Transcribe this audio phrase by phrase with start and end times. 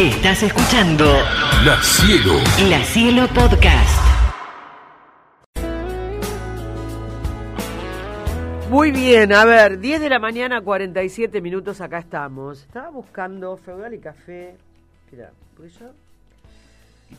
[0.00, 1.04] Estás escuchando
[1.62, 2.32] La Cielo.
[2.70, 4.00] La Cielo Podcast.
[8.70, 12.62] Muy bien, a ver, 10 de la mañana, 47 minutos, acá estamos.
[12.62, 14.56] Estaba buscando Feudal y Café.
[15.12, 15.90] Mira, porque yo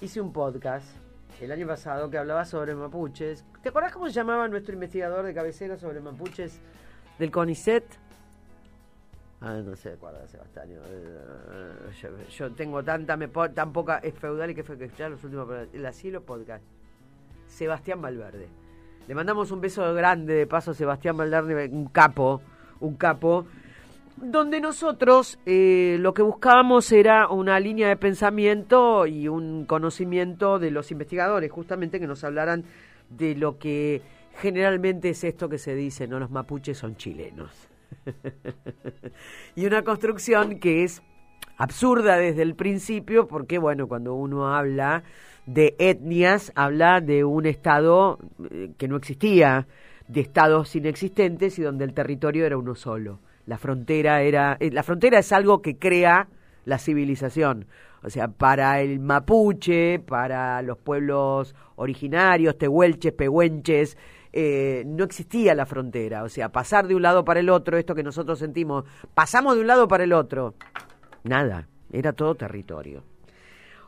[0.02, 0.88] hice un podcast
[1.40, 3.46] el año pasado que hablaba sobre mapuches.
[3.62, 6.60] ¿Te acordás cómo se llamaba nuestro investigador de cabecera sobre mapuches
[7.20, 8.01] del CONICET?
[9.42, 10.70] Ah, no cuál era Sebastián.
[10.70, 15.10] Eh, Yo, yo tengo tanta, me, tan poca, es feudal y que fue que escuchar
[15.10, 16.64] los últimos, el asilo podcast.
[17.48, 18.48] Sebastián Valverde.
[19.08, 22.42] Le mandamos un beso grande de paso a Sebastián Valverde, un capo,
[22.80, 23.48] un capo,
[24.16, 30.70] donde nosotros eh, lo que buscábamos era una línea de pensamiento y un conocimiento de
[30.70, 32.64] los investigadores, justamente que nos hablaran
[33.10, 34.04] de lo que
[34.36, 37.71] generalmente es esto que se dice, no los mapuches son chilenos.
[39.56, 41.02] y una construcción que es
[41.58, 45.04] absurda desde el principio, porque bueno, cuando uno habla
[45.46, 49.68] de etnias, habla de un estado eh, que no existía,
[50.08, 53.20] de estados inexistentes y donde el territorio era uno solo.
[53.46, 56.28] La frontera era, eh, la frontera es algo que crea
[56.66, 57.66] la civilización.
[58.04, 63.98] O sea, para el mapuche, para los pueblos originarios, tehuelches, pehuenches,
[64.34, 66.24] eh, no existía la frontera.
[66.24, 69.62] O sea, pasar de un lado para el otro, esto que nosotros sentimos, pasamos de
[69.62, 70.56] un lado para el otro.
[71.24, 73.04] Nada, era todo territorio.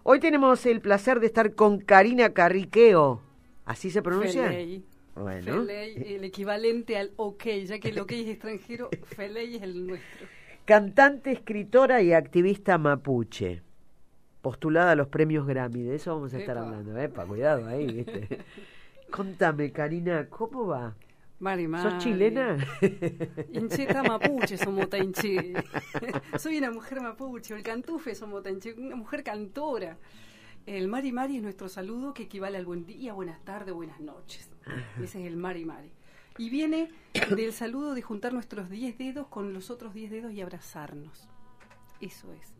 [0.03, 3.21] Hoy tenemos el placer de estar con Karina Carriqueo.
[3.65, 4.49] ¿Así se pronuncia?
[4.49, 4.85] Feley.
[5.15, 5.65] Bueno.
[5.65, 10.27] Feley, el equivalente al OK, ya que el OK es extranjero, Feley es el nuestro.
[10.65, 13.61] Cantante, escritora y activista mapuche.
[14.41, 15.83] Postulada a los premios Grammy.
[15.83, 16.65] De eso vamos a estar Epa.
[16.65, 16.97] hablando.
[16.99, 18.39] Epa, cuidado ahí, ¿viste?
[19.11, 20.95] Contame, Karina, ¿cómo va?
[21.39, 21.97] Mari, ¿Sos mari.
[21.99, 22.57] chilena?
[23.51, 25.53] Incheta mapuche somos tainche.
[26.39, 27.53] Soy una mujer mapuche.
[27.53, 28.73] El cantufe somos tainche.
[28.73, 29.97] Una mujer cantora.
[30.65, 34.49] El mari mari es nuestro saludo que equivale al buen día, buenas tardes, buenas noches.
[35.01, 35.91] Ese es el mari mari.
[36.37, 36.89] Y viene
[37.35, 41.27] del saludo de juntar nuestros 10 dedos con los otros 10 dedos y abrazarnos.
[41.99, 42.53] Eso es.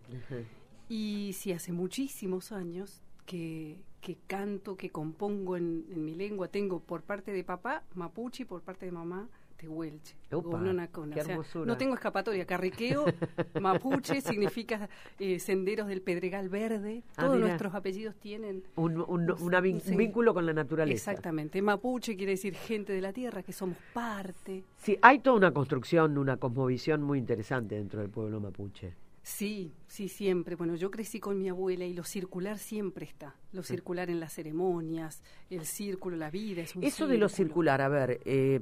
[0.90, 6.50] Y sí, hace muchísimos años que, que canto, que compongo en, en mi lengua.
[6.50, 10.18] Tengo por parte de papá mapuche y por parte de mamá tehuelche.
[10.30, 11.14] Upa, Gononacona.
[11.16, 11.66] qué O sea, hermosura.
[11.66, 12.46] no tengo escapatoria.
[12.46, 13.06] Carriqueo,
[13.62, 17.04] mapuche, significa eh, senderos del Pedregal Verde.
[17.16, 17.48] Ah, Todos mira.
[17.48, 18.64] nuestros apellidos tienen...
[18.76, 19.92] Un, un- una vin- Sí.
[19.92, 21.12] un vínculo con la naturaleza.
[21.12, 21.62] Exactamente.
[21.62, 24.66] Mapuche quiere decir gente de la tierra, que somos parte.
[24.76, 28.94] Sí, hay toda una construcción, una cosmovisión muy interesante dentro del pueblo mapuche.
[29.22, 30.56] Sí, sí, siempre.
[30.56, 33.36] Bueno, yo crecí con mi abuela y lo circular siempre está.
[33.52, 35.22] Lo circular en las ceremonias,
[35.52, 36.64] el círculo, la vida.
[36.64, 38.62] Es un Eso de lo circular, a ver, eh,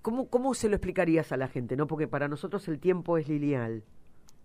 [0.00, 1.74] ¿cómo, ¿cómo se lo explicarías a la gente?
[1.74, 3.82] no Porque para nosotros el tiempo es lineal,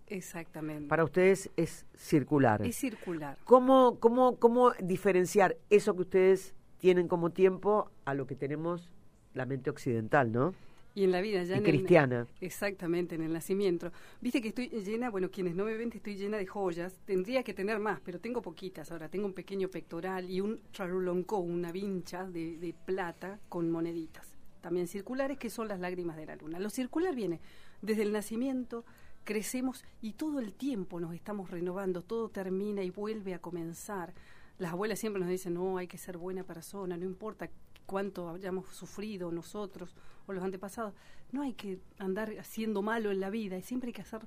[0.08, 0.88] Exactamente.
[0.88, 2.60] para ustedes es circular.
[2.66, 3.38] Es circular.
[3.44, 8.90] ¿Cómo, cómo, ¿Cómo diferenciar eso que ustedes tienen como tiempo a lo que tenemos
[9.34, 10.52] la mente occidental, no?
[10.96, 12.26] Y en la vida ya Y en el- cristiana.
[12.40, 13.90] exactamente, en el nacimiento.
[14.20, 17.00] Viste que estoy llena, bueno, quienes no me ven, estoy llena de joyas.
[17.04, 19.08] Tendría que tener más, pero tengo poquitas ahora.
[19.08, 24.28] Tengo un pequeño pectoral y un traruloncó, una vincha de, de plata con moneditas.
[24.60, 26.58] También circulares, que son las lágrimas de la luna.
[26.60, 27.40] Lo circular viene
[27.82, 28.84] desde el nacimiento,
[29.24, 32.02] crecemos y todo el tiempo nos estamos renovando.
[32.02, 34.14] Todo termina y vuelve a comenzar.
[34.58, 37.50] Las abuelas siempre nos dicen, no, hay que ser buena persona, no importa
[37.86, 39.94] cuánto hayamos sufrido nosotros
[40.26, 40.94] o los antepasados.
[41.32, 44.20] No hay que andar haciendo malo en la vida, y siempre hay que hacer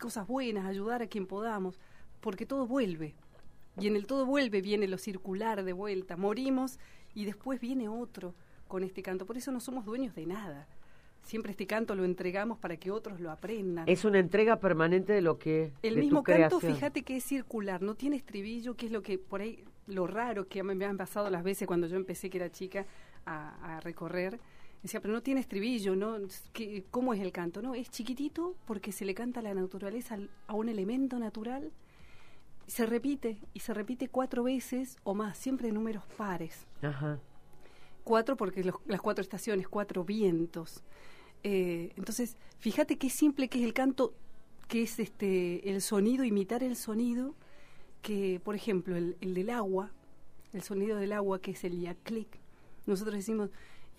[0.00, 1.78] cosas buenas, ayudar a quien podamos,
[2.20, 3.14] porque todo vuelve.
[3.78, 6.16] Y en el todo vuelve viene lo circular de vuelta.
[6.16, 6.78] Morimos
[7.14, 8.34] y después viene otro
[8.68, 9.26] con este canto.
[9.26, 10.68] Por eso no somos dueños de nada.
[11.22, 13.88] Siempre este canto lo entregamos para que otros lo aprendan.
[13.88, 15.72] Es una entrega permanente de lo que...
[15.82, 16.74] El de tu mismo canto, creación.
[16.74, 20.48] fíjate que es circular, no tiene estribillo, que es lo que por ahí, lo raro
[20.48, 22.86] que me, han pasado las veces cuando yo empecé, que era chica,
[23.26, 24.38] a, a recorrer.
[24.82, 26.18] Decía, pero no tiene estribillo, ¿no?
[26.52, 27.62] ¿Qué- ¿Cómo es el canto?
[27.62, 31.72] No, es chiquitito porque se le canta a la naturaleza, al- a un elemento natural.
[32.66, 36.66] Se repite, y se repite cuatro veces o más, siempre en números pares.
[36.82, 37.18] Ajá.
[38.04, 40.82] Cuatro porque los- las cuatro estaciones, cuatro vientos.
[41.42, 44.14] Eh, entonces, fíjate qué simple que es el canto,
[44.68, 47.34] que es este el sonido, imitar el sonido,
[48.04, 49.90] que por ejemplo el, el del agua,
[50.52, 52.28] el sonido del agua que es el yaclic.
[52.86, 53.48] Nosotros decimos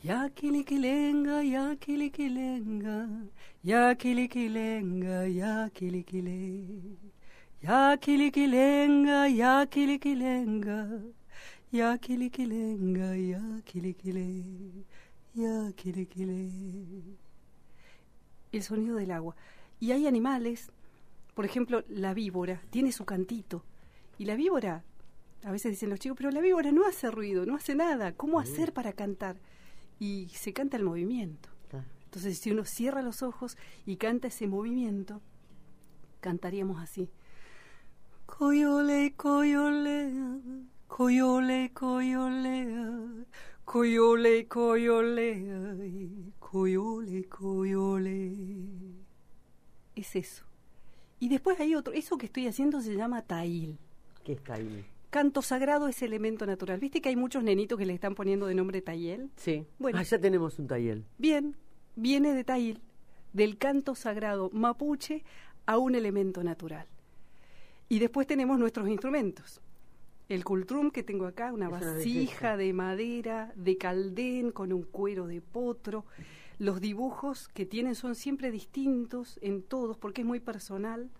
[0.03, 3.07] Yakilikilenga, yakilikilenga,
[3.63, 6.67] yakilikilenga, yakilikile.
[7.63, 10.77] Yakilikilenga, yakilikilenga,
[11.71, 14.27] yakilikilenga, yakilikile,
[15.33, 16.51] yakilikile.
[18.51, 19.35] El sonido del agua.
[19.79, 20.69] Y hay animales
[21.33, 23.61] Por ejemplo, la víbora tiene su cantito.
[24.17, 24.83] Y la víbora,
[25.43, 28.13] a veces dicen los chicos, pero la víbora no hace ruido, no hace nada.
[28.13, 29.37] ¿Cómo hacer para cantar?
[29.99, 31.49] Y se canta el movimiento.
[32.05, 35.21] Entonces, si uno cierra los ojos y canta ese movimiento,
[36.21, 37.09] cantaríamos así.
[38.25, 40.39] Coyole, coyolea,
[40.87, 42.89] coyole, coyolea,
[43.65, 45.75] coyole, coyolea,
[46.39, 48.33] coyole, coyole.
[49.95, 50.45] Es eso.
[51.19, 53.77] Y después hay otro, eso que estoy haciendo se llama tail.
[54.25, 54.83] ¿Qué está ahí?
[55.11, 56.79] Canto sagrado es elemento natural.
[56.79, 59.29] ¿Viste que hay muchos nenitos que le están poniendo de nombre tayel?
[59.35, 59.65] Sí.
[59.77, 59.99] Bueno.
[59.99, 61.03] Ah, ya tenemos un taller.
[61.19, 61.55] Bien,
[61.95, 62.81] viene de tail,
[63.33, 65.23] del canto sagrado mapuche
[65.67, 66.87] a un elemento natural.
[67.87, 69.61] Y después tenemos nuestros instrumentos.
[70.27, 75.39] El cultrum que tengo acá, una vasija de madera, de caldén, con un cuero de
[75.39, 76.05] potro.
[76.57, 81.11] Los dibujos que tienen son siempre distintos en todos porque es muy personal.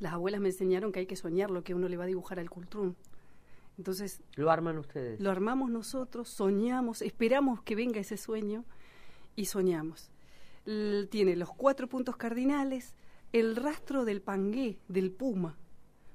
[0.00, 2.38] Las abuelas me enseñaron que hay que soñar lo que uno le va a dibujar
[2.38, 2.94] al cultrum.
[3.76, 5.20] Entonces Lo arman ustedes.
[5.20, 8.64] lo armamos nosotros, soñamos, esperamos que venga ese sueño
[9.36, 10.10] y soñamos.
[10.66, 12.94] L- tiene los cuatro puntos cardinales,
[13.32, 15.56] el rastro del pangué, del puma,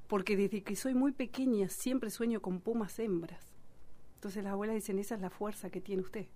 [0.07, 3.53] porque desde que soy muy pequeña siempre sueño con pumas hembras.
[4.15, 6.27] Entonces las abuelas dicen, esa es la fuerza que tiene usted.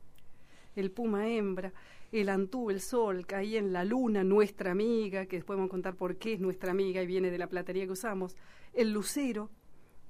[0.77, 1.73] El puma hembra,
[2.11, 5.95] el antú, el sol, caí en la luna, nuestra amiga, que después vamos a contar
[5.95, 8.35] por qué es nuestra amiga y viene de la platería que usamos,
[8.73, 9.49] el lucero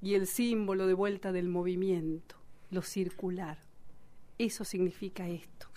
[0.01, 2.35] y el símbolo de vuelta del movimiento,
[2.69, 3.59] lo circular.
[4.37, 5.67] Eso significa esto.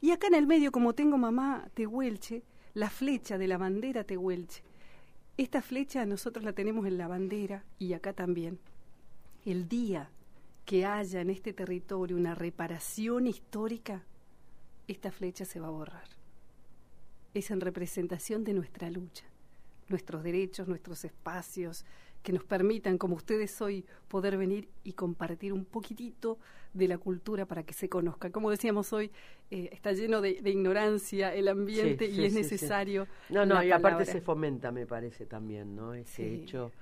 [0.00, 2.44] Y acá en el medio, como tengo mamá tehuelche,
[2.74, 4.62] la flecha de la bandera tehuelche.
[5.36, 8.60] Esta flecha nosotros la tenemos en la bandera y acá también.
[9.44, 10.10] El día
[10.66, 14.02] que haya en este territorio una reparación histórica,
[14.88, 16.08] esta flecha se va a borrar.
[17.34, 19.24] Es en representación de nuestra lucha,
[19.88, 21.84] nuestros derechos, nuestros espacios,
[22.22, 26.38] que nos permitan, como ustedes hoy, poder venir y compartir un poquitito
[26.74, 28.30] de la cultura para que se conozca.
[28.32, 29.12] Como decíamos hoy,
[29.52, 32.38] eh, está lleno de, de ignorancia el ambiente Sí, y sí, es sí.
[32.40, 33.06] necesario.
[33.28, 34.04] No, no, y aparte palabra.
[34.06, 35.94] se fomenta, me parece también, ¿no?
[35.94, 36.72] Ese hecho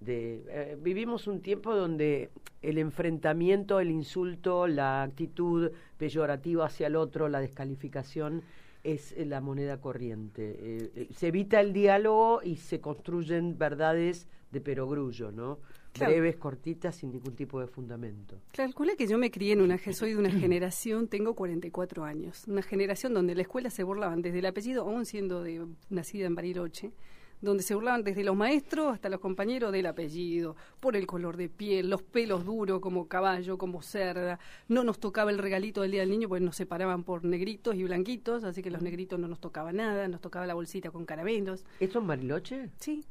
[0.00, 0.44] de...
[0.48, 2.30] eh, vivimos un tiempo donde
[2.62, 8.42] el enfrentamiento, el insulto, la actitud peyorativa hacia el otro, la descalificación,
[8.82, 10.56] es eh, la moneda corriente.
[10.58, 15.58] Eh, se evita el diálogo y se construyen verdades de perogrullo, ¿no?
[15.92, 16.12] Claro.
[16.12, 18.38] Breves, cortitas, sin ningún tipo de fundamento.
[18.52, 22.62] Calcula que yo me crié en una, soy de una generación, tengo 44 años, una
[22.62, 26.92] generación donde la escuela se burlaban desde el apellido, aún siendo de, nacida en Bariloche,
[27.40, 31.48] donde se burlaban desde los maestros hasta los compañeros del apellido, por el color de
[31.48, 34.38] piel, los pelos duros como caballo, como cerda,
[34.68, 37.84] no nos tocaba el regalito del Día del Niño, pues nos separaban por negritos y
[37.84, 41.64] blanquitos, así que los negritos no nos tocaba nada, nos tocaba la bolsita con caramelos.
[41.80, 42.70] ¿Esto en Bariloche?
[42.80, 43.04] Sí.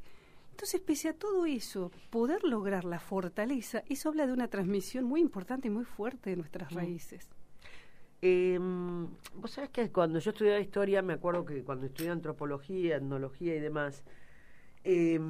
[0.50, 5.20] Entonces, pese a todo eso, poder lograr la fortaleza, eso habla de una transmisión muy
[5.20, 7.28] importante y muy fuerte de nuestras raíces.
[8.28, 8.58] Eh,
[9.34, 13.60] Vos sabés que cuando yo estudiaba historia, me acuerdo que cuando estudié antropología, etnología y
[13.60, 14.02] demás,
[14.84, 15.20] eh,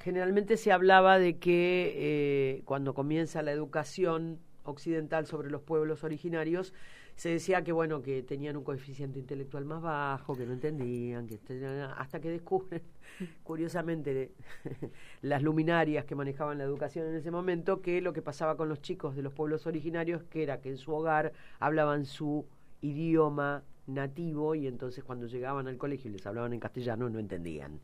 [0.00, 6.72] generalmente se hablaba de que eh, cuando comienza la educación occidental sobre los pueblos originarios,
[7.20, 11.36] se decía que bueno que tenían un coeficiente intelectual más bajo, que no entendían, que
[11.36, 12.80] tenían- hasta que descubren,
[13.42, 14.32] curiosamente,
[15.20, 18.80] las luminarias que manejaban la educación en ese momento, que lo que pasaba con los
[18.80, 22.46] chicos de los pueblos originarios, que era que en su hogar hablaban su
[22.80, 27.80] idioma nativo y entonces cuando llegaban al colegio y les hablaban en castellano no entendían.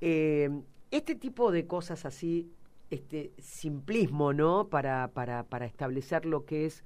[0.00, 0.50] Eh,
[0.90, 2.52] este tipo de cosas así,
[2.90, 4.68] este simplismo, ¿no?
[4.68, 6.84] Para, para, para establecer lo que es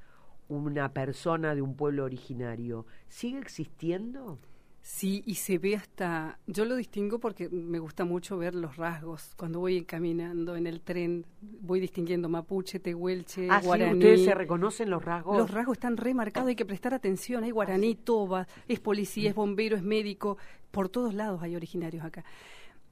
[0.49, 4.39] una persona de un pueblo originario, ¿sigue existiendo?
[4.81, 9.35] Sí, y se ve hasta, yo lo distingo porque me gusta mucho ver los rasgos.
[9.37, 13.99] Cuando voy caminando en el tren, voy distinguiendo mapuche, tehuelche, Ah, sí, guaraní.
[13.99, 15.37] ¿ustedes se reconocen los rasgos?
[15.37, 17.45] Los rasgos están remarcados, hay que prestar atención.
[17.45, 20.39] Hay guaraní, toba, es policía, es bombero, es médico.
[20.71, 22.25] Por todos lados hay originarios acá.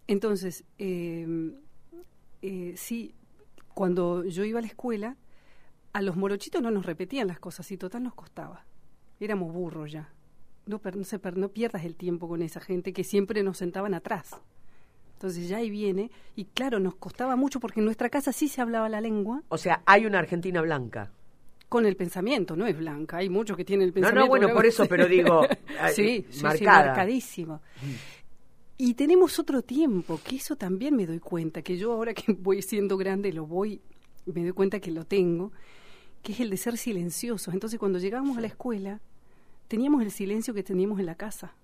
[0.06, 1.52] Entonces, eh,
[2.42, 3.14] eh, sí,
[3.72, 5.16] cuando yo iba a la escuela,
[5.96, 8.64] a los morochitos no nos repetían las cosas y total nos costaba.
[9.20, 10.12] Éramos burros ya.
[10.66, 13.58] No, per- no, se per- no pierdas el tiempo con esa gente que siempre nos
[13.58, 14.30] sentaban atrás.
[15.14, 18.60] Entonces ya ahí viene, y claro, nos costaba mucho porque en nuestra casa sí se
[18.60, 21.10] hablaba la lengua O sea, hay una Argentina blanca.
[21.70, 23.16] con el pensamiento, no es blanca.
[23.18, 24.24] Hay muchos que tienen el No, pensamiento.
[24.24, 24.58] no, bueno, blanco.
[24.58, 25.42] por eso, pero digo,
[25.94, 26.86] sí, eh, sí, sí, marcada.
[26.88, 27.60] marcadísimo.
[28.78, 32.60] Y tenemos otro tiempo, que eso también me doy cuenta, que yo ahora que voy
[32.60, 33.80] siendo grande lo voy,
[34.26, 35.52] me doy cuenta que lo tengo,
[36.26, 37.54] que es el de ser silenciosos.
[37.54, 39.00] Entonces cuando llegábamos a la escuela,
[39.68, 41.54] teníamos el silencio que teníamos en la casa.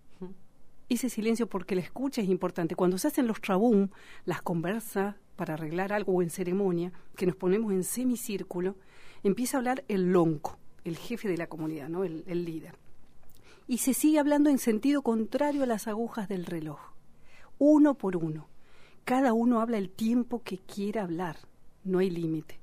[0.88, 2.76] ese silencio porque la escucha es importante.
[2.76, 3.88] Cuando se hacen los trabum,
[4.24, 8.76] las conversas para arreglar algo o en ceremonia, que nos ponemos en semicírculo,
[9.24, 12.04] empieza a hablar el lonco, el jefe de la comunidad, ¿no?
[12.04, 12.76] el, el líder.
[13.66, 16.78] Y se sigue hablando en sentido contrario a las agujas del reloj,
[17.58, 18.46] uno por uno.
[19.04, 21.36] Cada uno habla el tiempo que quiera hablar,
[21.82, 22.60] no hay límite.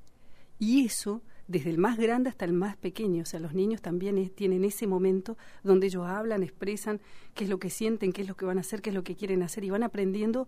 [0.60, 3.24] Y eso desde el más grande hasta el más pequeño.
[3.24, 7.01] O sea, los niños también es- tienen ese momento donde ellos hablan, expresan
[7.34, 9.03] qué es lo que sienten, qué es lo que van a hacer, qué es lo
[9.03, 10.48] que quieren hacer y van aprendiendo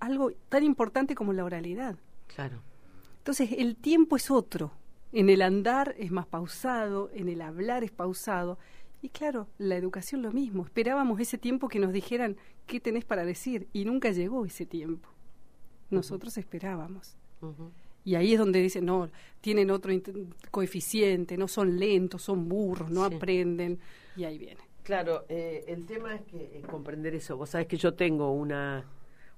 [0.00, 1.96] algo tan importante como la oralidad.
[2.34, 2.62] Claro.
[3.18, 4.72] Entonces, el tiempo es otro.
[5.12, 8.58] En el andar es más pausado, en el hablar es pausado.
[9.02, 10.64] Y claro, la educación lo mismo.
[10.64, 12.36] Esperábamos ese tiempo que nos dijeran
[12.66, 15.08] qué tenés para decir y nunca llegó ese tiempo.
[15.90, 17.16] Nosotros esperábamos.
[18.04, 19.92] Y ahí es donde dicen, no, tienen otro
[20.50, 23.14] coeficiente, no son lentos, son burros, no Sí.
[23.14, 23.78] aprenden.
[24.16, 24.60] Y ahí viene.
[24.82, 27.36] Claro, eh, el tema es que es comprender eso.
[27.36, 28.84] Vos sabés que yo tengo una,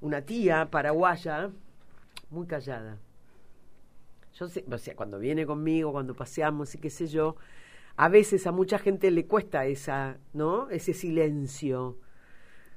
[0.00, 1.50] una tía paraguaya
[2.30, 2.99] muy callada.
[4.38, 7.37] Yo sé, o sea, cuando viene conmigo, cuando paseamos y qué sé yo,
[7.97, 10.71] a veces a mucha gente le cuesta esa, ¿no?
[10.71, 11.99] Ese silencio.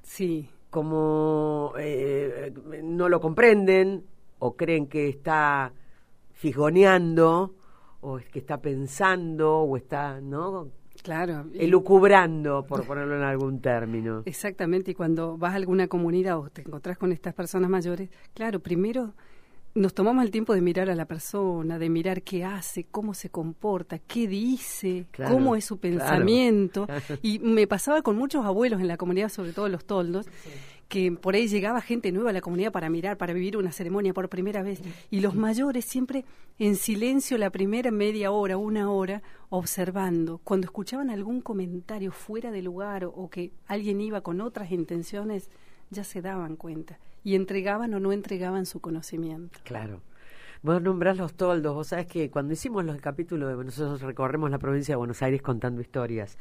[0.03, 2.53] Sí, Como eh,
[2.83, 4.03] no lo comprenden
[4.39, 5.73] o creen que está
[6.33, 7.55] figoneando
[8.01, 10.69] o es que está pensando o está, ¿no?
[11.01, 11.45] claro.
[11.53, 14.23] elucubrando, por ponerlo en algún término.
[14.25, 18.59] Exactamente, y cuando vas a alguna comunidad o te encontrás con estas personas mayores, claro,
[18.59, 19.13] primero
[19.75, 23.29] nos tomamos el tiempo de mirar a la persona, de mirar qué hace, cómo se
[23.29, 25.97] comporta, qué dice, Claro, cómo es su claro.
[25.97, 26.87] pensamiento.
[27.21, 30.27] Y me pasaba con muchos abuelos en la comunidad, sobre todo los toldos,
[30.87, 34.13] que por ahí llegaba gente nueva a la comunidad para mirar, para vivir una ceremonia
[34.13, 34.81] por primera vez.
[35.09, 36.25] Y los mayores siempre
[36.59, 40.39] en silencio la primera media hora, una hora, observando.
[40.43, 45.49] Cuando escuchaban algún comentario fuera de lugar o, o que alguien iba con otras intenciones,
[45.89, 46.99] ya se daban cuenta.
[47.23, 49.59] Y entregaban o no entregaban su conocimiento.
[49.63, 50.01] Claro.
[50.63, 54.57] Vos nombrás los toldos, vos sabés que cuando hicimos los capítulos de nosotros recorremos la
[54.57, 56.37] provincia de Buenos Aires contando historias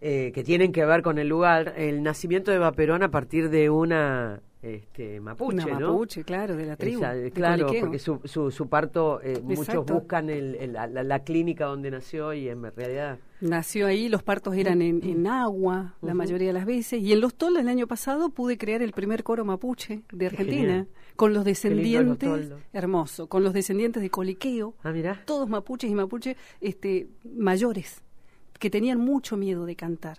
[0.00, 3.68] eh, que tienen que ver con el lugar, el nacimiento de Vaperón a partir de
[3.70, 5.92] una este, mapuche, Una ¿no?
[5.92, 6.98] mapuche, claro, de la tribu.
[6.98, 7.80] Esa, de claro, Coliqueo.
[7.86, 12.48] porque su, su, su parto, eh, muchos buscan el, el- la, clínica donde nació y
[12.48, 13.18] en realidad...
[13.40, 17.00] Nació ahí, los partos eran en, en agua la mayoría de las veces.
[17.00, 20.86] Y en Los Toldos el año pasado pude crear el primer coro mapuche de Argentina,
[21.16, 25.22] con los descendientes, hermoso, con los descendientes de Coliqueo, Ah, mirá.
[25.24, 28.02] todos mapuches y mapuches este, mayores,
[28.60, 30.18] que tenían mucho miedo de cantar.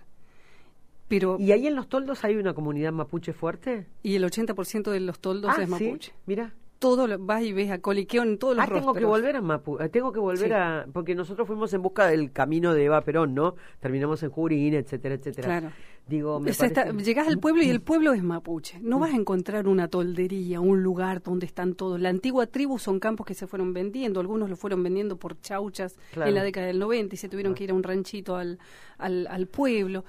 [1.08, 3.86] Pero, ¿Y ahí en los toldos hay una comunidad mapuche fuerte?
[4.02, 6.12] y el 80% de los toldos ah, es sí, mapuche.
[6.26, 6.52] Mira.
[6.82, 9.40] Todo lo, vas y ves a Coliqueo en todos los Ah, tengo que volver a
[9.40, 10.52] Mapu, eh, tengo que volver Sí.
[10.52, 13.54] a, porque nosotros fuimos en busca del camino de Eva Perón, ¿no?
[13.80, 15.60] Terminamos en Jurín, etcétera, etcétera.
[15.60, 15.72] Llegas
[16.08, 16.80] Digo, me parece-
[17.20, 18.80] al pueblo y el pueblo es mapuche.
[18.80, 22.00] No vas a encontrar una toldería, un lugar donde están todos.
[22.00, 24.18] La antigua tribu son campos que se fueron vendiendo.
[24.18, 26.28] Algunos lo fueron vendiendo por chauchas Claro.
[26.28, 28.58] en la década del 90 y se tuvieron que ir a un ranchito al,
[28.98, 30.04] al, al pueblo.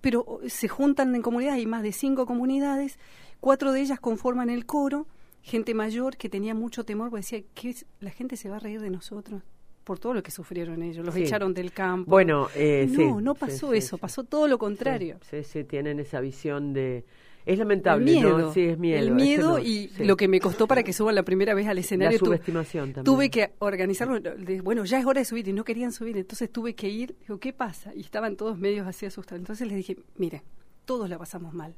[0.00, 2.98] Pero oh, se juntan en comunidades, hay más de cinco comunidades.
[3.38, 5.06] Cuatro de ellas conforman el coro.
[5.48, 8.80] Gente mayor que tenía mucho temor, porque decía que la gente se va a reír
[8.80, 9.42] de nosotros
[9.84, 11.06] por todo lo que sufrieron ellos.
[11.06, 11.22] Los Sí.
[11.22, 12.10] echaron del campo.
[12.10, 15.18] Bueno, eh, sí, no, no pasó sí, eso, pasó todo lo contrario.
[15.30, 17.04] Sí, sí, tienen esa visión de...
[17.44, 18.52] Es lamentable, miedo, ¿no?
[18.52, 18.98] Sí, es miedo.
[18.98, 21.76] El miedo no, y lo que me costó para que suban la primera vez al
[21.76, 22.18] La escenario.
[22.18, 23.04] tu- subestimación también.
[23.04, 24.18] tuve que organizarlo.
[24.18, 26.16] de, Bueno, ya es hora de subir y no querían subir.
[26.16, 27.14] Entonces tuve que ir.
[27.20, 27.94] Digo, ¿qué pasa?
[27.94, 29.38] Y estaban todos medios así asustados.
[29.38, 30.42] Entonces les dije, mire,
[30.86, 31.76] todos la pasamos mal.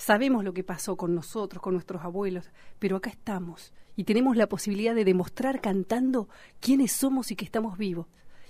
[0.00, 4.48] Sabemos lo que pasó con nosotros, con nuestros abuelos, pero acá estamos y tenemos la
[4.48, 8.06] posibilidad de demostrar cantando quiénes somos y que estamos vivos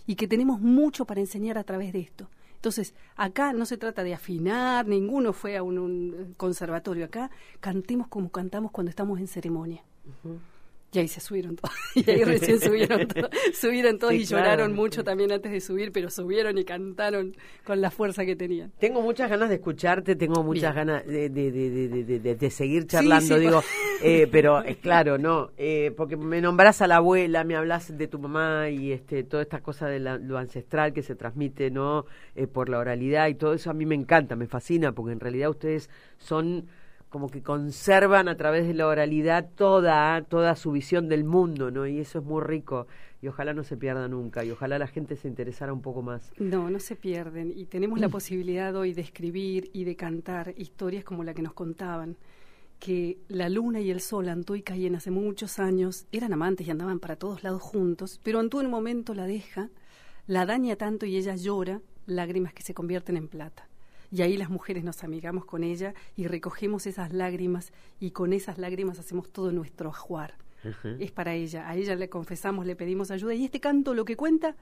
[0.06, 2.30] y que tenemos mucho para enseñar a través de esto.
[2.54, 7.06] Entonces, acá no se trata de afinar, ninguno fue a un, conservatorio.
[7.06, 9.82] Acá cantemos como cantamos cuando estamos en ceremonia.
[10.92, 11.72] Y ahí se subieron todos.
[11.94, 13.30] Y ahí recién subieron todos.
[13.54, 17.36] Subieron todos Sí, y claro, lloraron mucho también antes de subir, pero subieron y cantaron
[17.64, 18.72] con la fuerza que tenían.
[18.78, 20.86] Tengo muchas ganas de escucharte, tengo muchas Bien.
[20.86, 23.62] ganas de, de, de, de, de- de- de seguir charlando, sí, digo,
[24.02, 28.08] eh, pero es claro, no, eh, porque me nombrás a la abuela, me hablas de
[28.08, 32.06] tu mamá y este toda esta cosa de la- lo ancestral que se transmite, ¿no?
[32.34, 35.20] Eh, por la oralidad y todo eso a mí me encanta, me fascina, porque en
[35.20, 36.66] realidad ustedes son
[37.10, 41.86] como que conservan a través de la oralidad toda, toda su visión del mundo, ¿no?
[41.86, 42.86] Y eso es muy rico
[43.20, 46.32] y ojalá no se pierda nunca y ojalá la gente se interesara un poco más.
[46.38, 47.52] No, no se pierden.
[47.54, 51.52] Y tenemos la posibilidad hoy de escribir y de cantar historias como la que nos
[51.52, 52.16] contaban.
[52.78, 56.70] Que la luna y el sol, Antú y Cayen, hace muchos años, eran amantes y
[56.70, 58.20] andaban para todos lados juntos.
[58.22, 59.68] Pero Antú en un momento la deja,
[60.26, 63.69] la daña tanto y ella llora, lágrimas que se convierten en plata.
[64.10, 68.58] Y ahí las mujeres nos amigamos con ella y recogemos esas lágrimas y con esas
[68.58, 70.34] lágrimas hacemos todo nuestro ajuar.
[70.98, 74.16] Es para ella, a ella le confesamos, le pedimos ayuda y este canto lo que
[74.16, 74.56] cuenta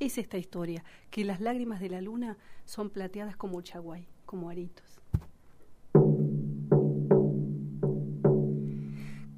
[0.00, 5.00] es esta historia, que las lágrimas de la luna son plateadas como chaguay, como aritos.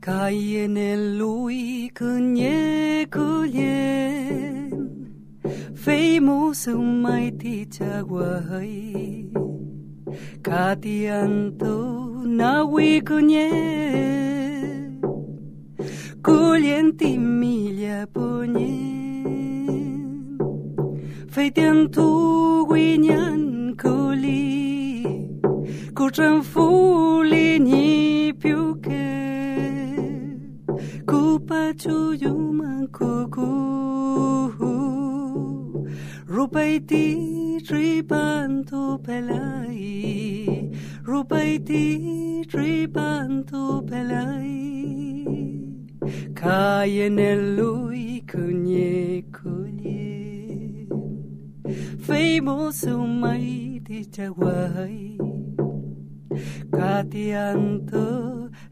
[0.01, 1.93] Cae en el lui
[5.75, 9.31] famous almighty Chaguay.
[10.43, 13.51] katianto Anto Nawikunye
[16.23, 18.73] Kulienti Milia Punye
[21.31, 25.15] Feitian Tu Guinyan Kuli
[25.95, 29.07] Kuchan Fuli Ni Piuke
[31.07, 33.47] Kupa Chuyuman Kuku
[36.37, 37.05] rupaiti
[37.67, 40.69] tripantu pelai.
[41.09, 41.85] Rupaiti
[42.53, 45.25] tripantu pelai.
[46.41, 50.13] Kayenelui kunye kunye.
[52.07, 55.17] Famous umai ti chawai
[56.77, 58.07] katianto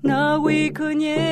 [0.02, 1.24] na wi kunye.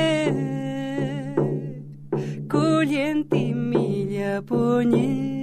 [2.48, 5.41] Kulienti milia punye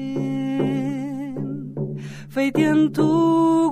[2.34, 3.08] feidiantu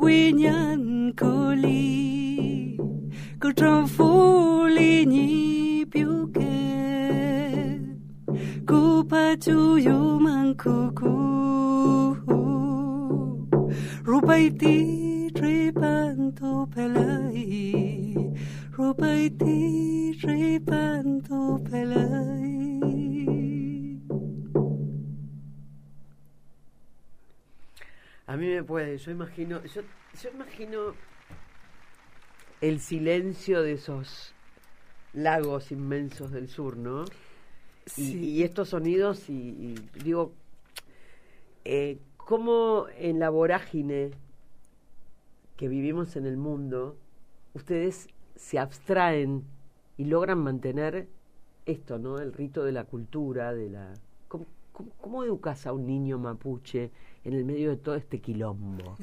[0.04, 0.84] guiñan
[1.20, 2.78] coli
[3.42, 5.28] cutrafuli ni
[5.92, 6.58] piuque
[8.70, 11.14] cupa chuyu mancucu
[14.10, 14.76] rupaiti
[15.38, 17.46] tripantu pelai
[18.78, 19.58] rupaiti
[20.22, 22.97] tripantu pelai
[28.28, 29.82] A mí me puede, yo imagino, yo,
[30.22, 30.94] yo imagino
[32.60, 34.34] el silencio de esos
[35.14, 37.06] lagos inmensos del sur, ¿no?
[37.96, 40.34] Y, estos sonidos, y, digo,
[41.64, 44.12] eh, ¿cómo en la vorágine
[45.56, 46.98] que vivimos en el mundo,
[47.54, 49.46] ustedes se abstraen
[49.96, 51.08] y logran mantener
[51.66, 52.20] esto, ¿no?
[52.20, 53.94] El rito de la cultura, de la...
[54.28, 56.92] cómo educas a un niño mapuche?
[57.28, 58.96] En el medio de todo este quilombo.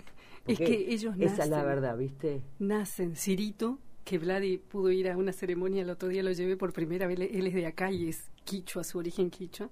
[0.47, 1.35] es que ellos nacen.
[1.35, 2.43] Esa es la verdad, ¿viste?
[2.59, 3.17] Nacen.
[3.17, 7.07] Cirito, que Vladi pudo ir a una ceremonia el otro día, lo llevé por primera
[7.07, 7.21] vez.
[7.21, 9.69] Él es de acá y es quichua, su origen quichua,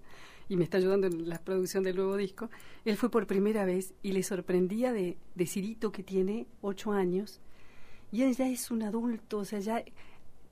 [0.50, 2.50] y me está ayudando en la producción del nuevo disco.
[2.84, 7.40] Él fue por primera vez y le sorprendía de, de Cirito, que tiene ocho años,
[8.10, 9.82] y él ya es un adulto, o sea, ya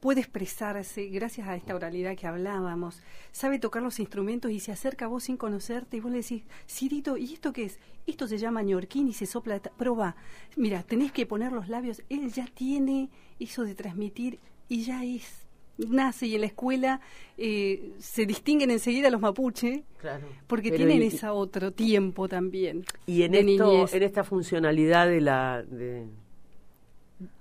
[0.01, 5.05] puede expresarse gracias a esta oralidad que hablábamos, sabe tocar los instrumentos y se acerca
[5.05, 7.79] a vos sin conocerte y vos le decís, Cirito, ¿y esto qué es?
[8.07, 10.17] Esto se llama ñorquín y se sopla, proba,
[10.57, 15.47] mira, tenés que poner los labios, él ya tiene eso de transmitir y ya es.
[15.89, 17.01] Nace y en la escuela
[17.39, 19.85] eh, se distinguen enseguida los mapuche
[20.47, 26.07] porque tienen ese otro tiempo también y en esto en esta funcionalidad de la de,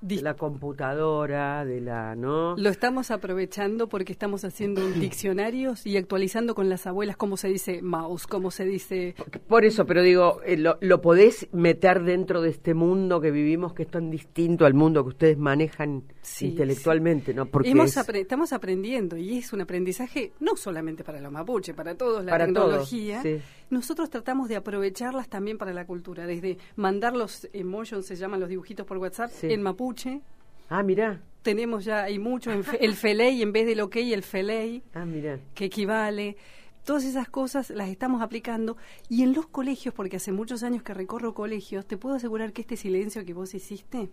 [0.01, 2.55] de la computadora, de la, ¿no?
[2.57, 7.81] Lo estamos aprovechando porque estamos haciendo diccionarios y actualizando con las abuelas cómo se dice
[7.81, 9.15] mouse, cómo se dice...
[9.47, 13.73] Por eso, pero digo, eh, lo, lo, podés meter dentro de este mundo que vivimos
[13.73, 16.03] que es tan distinto al mundo que ustedes manejan
[16.41, 17.45] intelectualmente, ¿no?
[17.45, 17.73] Porque
[18.19, 23.21] estamos aprendiendo y es un aprendizaje no solamente para los mapuche, para todos, la tecnología.
[23.69, 28.49] Nosotros tratamos de aprovecharlas también para la cultura, desde mandar los emojis, se llaman los
[28.49, 30.21] dibujitos por WhatsApp, en mapuche.
[30.69, 31.21] Ah, mira.
[31.41, 35.39] Tenemos ya, hay mucho, el feley en vez del ok, el feley, ah, mira.
[35.55, 36.35] que equivale.
[36.83, 38.77] Todas esas cosas las estamos aplicando
[39.09, 42.61] y en los colegios, porque hace muchos años que recorro colegios, te puedo asegurar que
[42.61, 44.09] este silencio que vos hiciste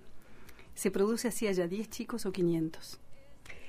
[0.75, 3.01] se produce así haya 10 chicos o 500.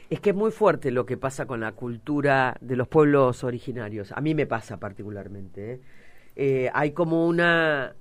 [0.10, 4.12] Es que es muy fuerte lo que pasa con la cultura de los pueblos originarios.
[4.12, 5.74] A mí me pasa particularmente.
[5.74, 5.82] ¿eh?
[6.36, 7.96] Eh, hay como una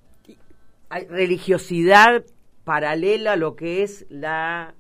[0.89, 2.25] hay religiosidad
[2.67, 4.75] paralela a lo que es la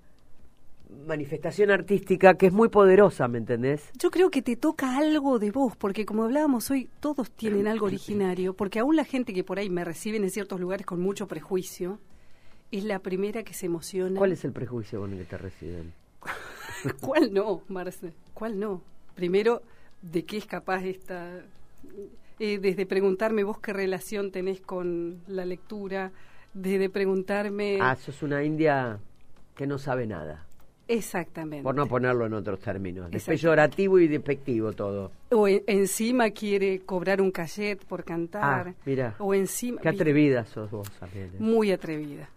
[1.07, 3.93] manifestación artística que es muy poderosa, ¿me entendés?
[3.97, 7.87] Yo creo que te toca algo de vos, porque como hablábamos hoy, todos tienen algo
[7.87, 11.29] originario, porque aún la gente que por ahí me reciben en ciertos lugares con mucho
[11.29, 12.01] prejuicio,
[12.73, 14.19] es la primera que se emociona.
[14.19, 15.93] ¿Cuál es el prejuicio con el que te reciben?
[17.01, 18.15] ¿Cuál no, Marce?
[18.35, 18.83] ¿Cuál no?
[19.15, 19.63] Primero,
[20.03, 21.41] ¿de qué es capaz esta...
[22.41, 26.11] Eh, desde preguntarme vos qué relación tenés con la lectura,
[26.57, 27.79] desde preguntarme...
[27.81, 28.99] Ah, sos una india
[29.55, 30.47] que no sabe nada.
[30.89, 31.63] Exactamente.
[31.63, 33.09] Por no ponerlo en otros términos.
[33.13, 35.11] Es peyorativo y despectivo todo.
[35.31, 38.69] O encima quiere cobrar un cachet por cantar.
[38.69, 39.17] Ah, mira.
[39.19, 39.81] O encima...
[39.81, 41.33] Qué atrevida sos vos, también.
[41.39, 42.31] Muy atrevida.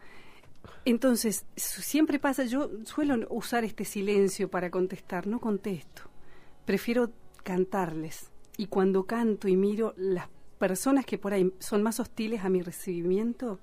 [0.83, 6.03] Entonces, siempre pasa, yo suelo usar este silencio para contestar, no contesto.
[6.65, 7.11] Prefiero
[7.43, 8.31] cantarles.
[8.57, 10.27] Y cuando canto y miro las
[10.57, 13.59] personas que por ahí son más hostiles a mi recibimiento,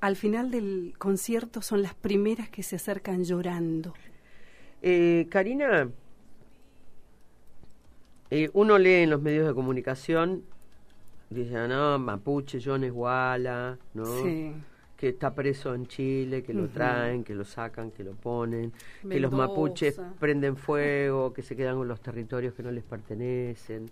[0.00, 3.94] al final del concierto son las primeras que se acercan llorando.
[4.82, 5.90] Eh, Karina,
[8.30, 10.42] eh, uno lee en los medios de comunicación,
[11.28, 14.04] dice, ah, no, Mapuche, John Esguala, ¿no?
[14.22, 14.54] Sí.
[14.96, 18.70] Que está preso en Chile, que lo traen, que lo sacan, que lo ponen,
[19.08, 23.90] que los mapuches prenden fuego, que se quedan con los territorios que no les pertenecen,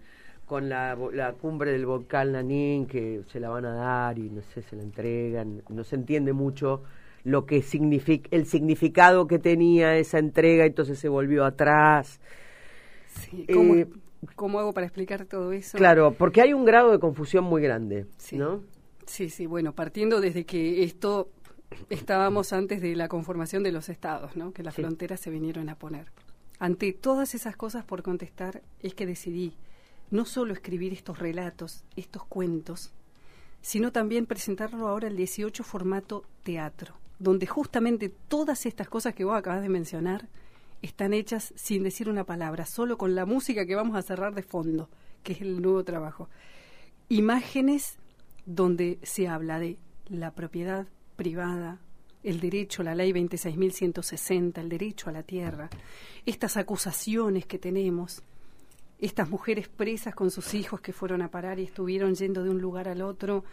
[0.48, 4.42] con la, la cumbre del volcán Lanín, que se la van a dar y no
[4.42, 6.82] sé, se la entregan, no se entiende mucho
[7.24, 12.20] lo que significa, el significado que tenía esa entrega, entonces se volvió atrás.
[13.06, 13.86] Sí, ¿Cómo, Eh,
[14.34, 15.76] cómo hago para explicar todo eso?
[15.76, 18.38] Claro, porque hay un grado de confusión muy grande, Sí.
[18.38, 18.62] ¿no?
[19.06, 21.28] Sí, sí, bueno, partiendo desde que esto
[21.90, 24.52] estábamos antes de la conformación de los estados, ¿no?
[24.52, 24.82] Que las Sí.
[24.82, 26.06] fronteras se vinieron a poner.
[26.58, 29.54] Ante todas esas cosas por contestar es que decidí
[30.10, 32.92] no solo escribir estos relatos, estos cuentos,
[33.60, 39.36] sino también presentarlo ahora el 18 formato teatro, donde justamente todas estas cosas que vos
[39.36, 40.28] acabas de mencionar
[40.82, 44.42] están hechas sin decir una palabra, solo con la música que vamos a cerrar de
[44.42, 44.88] fondo,
[45.22, 46.28] que es el nuevo trabajo.
[47.08, 47.96] Imágenes
[48.46, 51.80] donde se habla de la propiedad privada,
[52.22, 55.68] el derecho, la ley 26.160, el derecho a la tierra,
[56.26, 58.22] estas acusaciones que tenemos,
[58.98, 62.60] estas mujeres presas con sus hijos que fueron a parar y estuvieron yendo de un
[62.60, 63.44] lugar al otro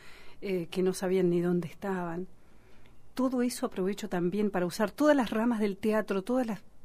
[0.41, 2.27] eh, que no sabían ni dónde estaban.
[3.13, 6.43] Todo eso aprovecho también para usar todas las ramas del teatro, toda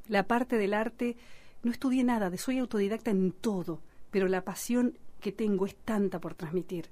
[0.09, 1.17] la, parte del arte.
[1.63, 6.35] No estudié nada, soy autodidacta en todo, pero la pasión que tengo es tanta por
[6.35, 6.87] transmitir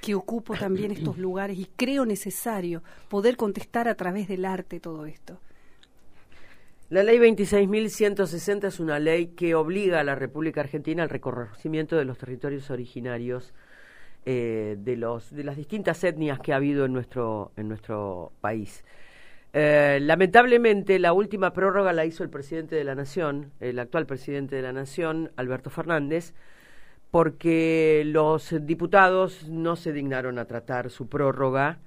[0.00, 5.06] que ocupo también estos lugares y creo necesario poder contestar a través del arte todo
[5.06, 5.40] esto.
[6.90, 12.06] La ley 26.160 es una ley que obliga a la República Argentina al reconocimiento de
[12.06, 13.52] los territorios originarios
[14.24, 18.86] eh, de, los, de las distintas etnias que ha habido en nuestro, en nuestro país.
[19.52, 24.56] Eh, lamentablemente, la última prórroga la hizo el presidente de la Nación, el actual presidente
[24.56, 26.32] de la Nación, Alberto Fernández,
[27.10, 31.80] porque los diputados no se dignaron a tratar su prórroga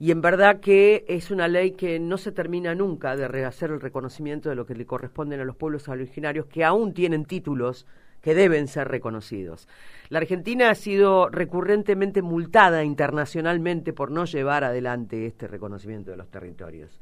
[0.00, 3.82] y en verdad que es una ley que no se termina nunca de rehacer el
[3.82, 7.86] reconocimiento de lo que le corresponden a los pueblos originarios que aún tienen títulos
[8.22, 9.68] que deben ser reconocidos.
[10.08, 16.30] La Argentina ha sido recurrentemente multada internacionalmente por no llevar adelante este reconocimiento de los
[16.30, 16.98] territorios.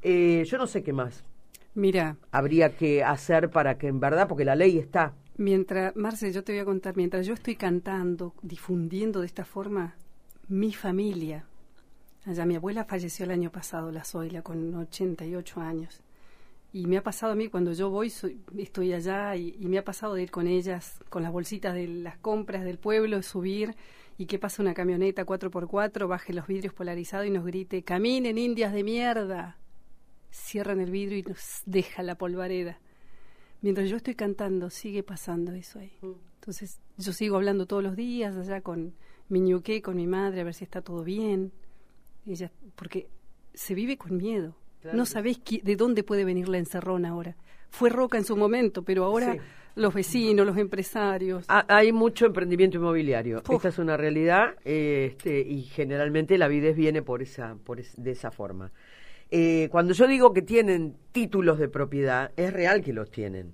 [0.00, 1.24] Eh, yo no sé qué más
[1.74, 6.44] Mira, habría que hacer para que en verdad, porque la ley está, mientras, Marce, yo
[6.44, 9.96] te voy a contar, mientras yo estoy cantando, difundiendo de esta forma,
[10.48, 11.46] mi familia,
[12.24, 16.00] allá mi abuela falleció el año pasado, la Zoila, con 88 años.
[16.72, 19.78] Y me ha pasado a mí cuando yo voy, soy- estoy allá y, y me
[19.78, 23.74] ha pasado de ir con ellas, con las bolsitas de las compras del pueblo, subir
[24.16, 28.72] y que pasa una camioneta 4x4, baje los vidrios polarizados y nos grite, caminen indias
[28.72, 29.58] de mierda.
[30.30, 32.78] Cierran el vidrio y nos deja la polvareda.
[33.60, 35.92] Mientras yo estoy cantando, sigue pasando eso ahí.
[36.40, 38.94] Entonces, yo sigo hablando todos los días allá con
[39.28, 41.52] mi ñuque, con mi madre, a ver si está todo bien.
[42.26, 43.08] Ella, porque
[43.54, 44.56] se vive con miedo.
[44.80, 47.36] Claro no sabés de dónde puede venir la encerrona ahora.
[47.70, 49.38] Fue roca en su momento, pero ahora Sí.
[49.76, 51.44] los vecinos, los empresarios.
[51.48, 53.42] Ha- hay mucho emprendimiento inmobiliario.
[53.48, 57.94] Esta es una realidad eh, este, y generalmente la avidez viene por esa, por es-
[57.96, 58.72] de esa forma.
[59.30, 63.52] Eh, cuando yo digo que tienen títulos de propiedad, es real que los tienen,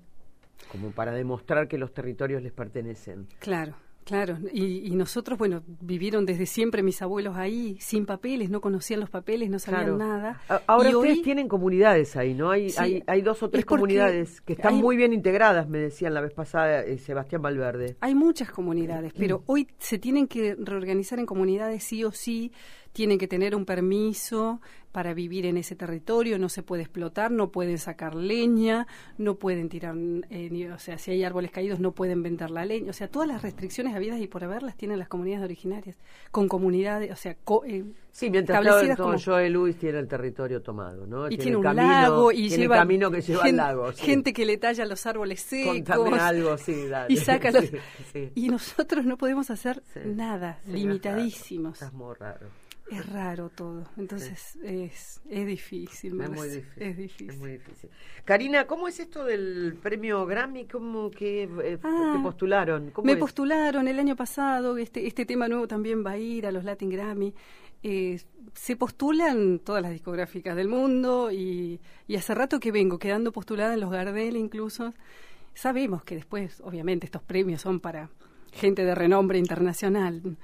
[0.71, 3.27] como para demostrar que los territorios les pertenecen.
[3.39, 3.75] Claro,
[4.09, 4.37] claro.
[4.53, 9.09] Y, y nosotros, bueno, vivieron desde siempre mis abuelos ahí, sin papeles, no conocían los
[9.09, 9.97] papeles, no sabían Claro.
[9.97, 10.41] nada.
[10.67, 12.51] Ahora Y ustedes hoy- tienen comunidades ahí, ¿no?
[12.51, 15.77] Hay, Sí, hay, hay dos o tres comunidades que están hay- muy bien integradas, me
[15.77, 17.95] decían la vez pasada eh, Sebastián Valverde.
[18.01, 22.51] Hay muchas comunidades, pero hoy se tienen que reorganizar en comunidades sí o sí,
[22.91, 27.51] tienen que tener un permiso para vivir en ese territorio, no se puede explotar, no
[27.51, 28.87] pueden sacar leña,
[29.19, 29.95] no pueden tirar,
[30.31, 33.07] eh, ni- o sea, si hay árboles caídos no pueden vender la leña, o sea,
[33.07, 35.95] todas las restricciones habidas y por haberlas tienen las comunidades originarias,
[36.31, 40.07] con comunidades, o sea, co- eh, Sí, mientras establecidas tanto, como- Joe Luis tiene el
[40.07, 41.29] territorio tomado, ¿no?
[41.29, 43.91] y tiene, un camino- lago y tiene lleva camino que lleva gen- al lago.
[43.93, 44.03] sí.
[44.03, 45.81] gente que le talla los árboles secos
[46.19, 47.13] algo, sí, dale.
[47.13, 47.65] y saca los
[48.11, 52.47] Sí, y nosotros no podemos hacer nada limitadísimos Estás muy raro.
[52.91, 56.15] Es raro todo, entonces es, es difícil.
[56.15, 56.83] me Es muy difícil.
[56.83, 57.29] Es difícil.
[57.29, 57.89] Es muy difícil.
[58.25, 60.65] Karina, ¿cómo es esto del premio Grammy?
[60.65, 62.89] ¿Cómo que eh, Ah, te postularon?
[62.91, 63.19] ¿Cómo Me es?
[63.19, 66.89] postularon el año pasado, este, este tema nuevo también va a ir a los Latin
[66.89, 67.33] Grammy.
[67.83, 68.19] Eh,
[68.53, 73.75] se postulan todas las discográficas del mundo y, y hace rato que vengo quedando postulada
[73.75, 74.93] en los Gardel incluso.
[75.53, 78.09] Sabemos que después, obviamente, estos premios son para
[78.51, 80.37] gente de renombre internacional,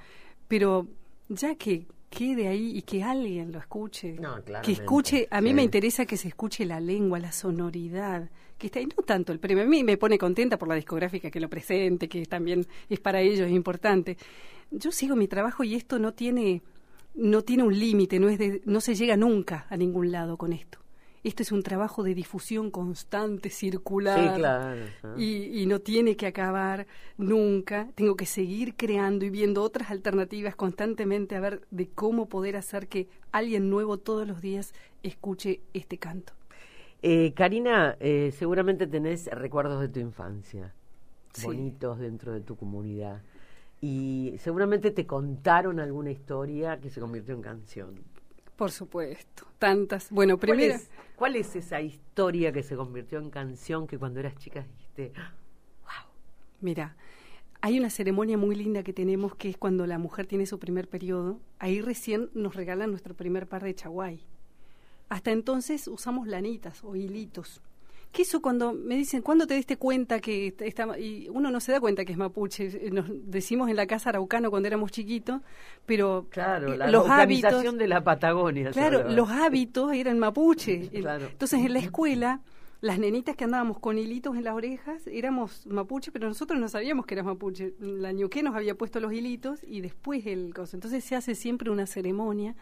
[0.48, 0.86] pero
[1.28, 5.54] ya que quede ahí y que alguien lo escuche, No, que escuche, a mí sí.
[5.54, 9.38] me interesa que se escuche la lengua, la sonoridad, que está ahí, no tanto el
[9.38, 13.00] premio, a mí me pone contenta por la discográfica que lo presente, que también es
[13.00, 14.16] para ellos importante.
[14.70, 16.62] Yo sigo mi trabajo y esto no tiene
[17.14, 20.52] no tiene un límite, no es de, no se llega nunca a ningún lado con
[20.52, 20.78] esto.
[21.26, 24.16] Esto es un trabajo de difusión constante, circular.
[24.34, 24.84] Sí, claro.
[25.16, 26.86] Y, y no tiene que acabar
[27.18, 27.88] nunca.
[27.96, 32.86] Tengo que seguir creando y viendo otras alternativas constantemente a ver de cómo poder hacer
[32.86, 36.32] que alguien nuevo todos los días escuche este canto.
[37.02, 40.74] Eh, Karina, eh, seguramente tenés recuerdos de tu infancia,
[41.32, 41.44] Sí.
[41.46, 43.20] bonitos dentro de tu comunidad.
[43.80, 48.00] Y seguramente te contaron alguna historia que se convirtió en canción.
[48.56, 50.10] Por supuesto, tantas.
[50.10, 50.78] Bueno, ¿Cuál primero,
[51.14, 55.12] cuál es esa historia que se convirtió en canción que cuando eras chica dijiste,
[55.82, 56.10] wow?
[56.60, 56.96] mira,
[57.60, 60.88] hay una ceremonia muy linda que tenemos que es cuando la mujer tiene su primer
[60.88, 61.38] periodo.
[61.58, 64.20] Ahí recién nos regalan nuestro primer par de chaguay.
[65.08, 67.60] Hasta entonces usamos lanitas o hilitos.
[68.12, 71.72] Eso cuando me dicen, ¿cuándo te diste cuenta que est- está, y uno no se
[71.72, 72.86] da cuenta que es mapuche?
[72.86, 75.42] Eh, Nos decimos en la casa araucano cuando éramos chiquitos,
[75.84, 78.70] pero Claro, la los hábitos, de la Patagonia.
[78.70, 80.88] claro, los hábitos eran mapuche.
[81.02, 81.26] Claro.
[81.26, 82.40] Entonces en la escuela,
[82.80, 87.04] las nenitas que andábamos con hilitos en las orejas éramos mapuche, pero nosotros no sabíamos
[87.04, 87.74] que eras mapuche.
[87.80, 90.74] La ñuqué nos había puesto los hilitos y después el coso.
[90.76, 92.54] Entonces se hace siempre una ceremonia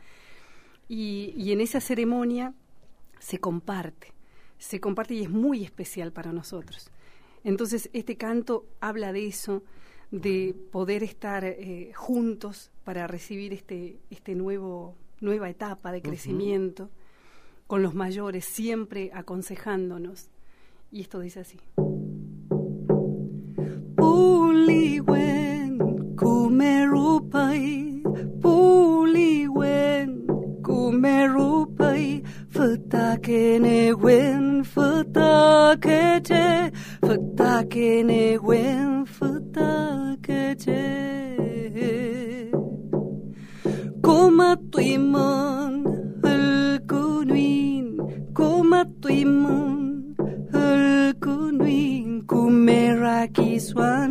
[0.89, 2.55] y, y en esa ceremonia
[3.21, 4.13] se comparte,
[4.65, 6.91] se comparte y es muy especial para nosotros.
[7.45, 9.63] Entonces este canto habla de eso,
[10.11, 16.89] de poder estar eh, juntos para recibir este, este nuevo, nueva etapa de crecimiento
[17.67, 20.31] con los mayores, siempre aconsejándonos.
[20.91, 21.59] Y esto dice así.
[32.65, 35.97] futa ke ne win futa ke
[36.29, 36.45] futake
[37.07, 39.73] futa ke ne win futa
[40.27, 40.45] ke
[44.07, 45.75] koma tu imon
[46.23, 46.49] hul
[46.93, 47.87] kunuin
[48.41, 49.77] koma tu imon
[50.55, 50.87] hul
[51.27, 54.11] kunuin kumera kiswan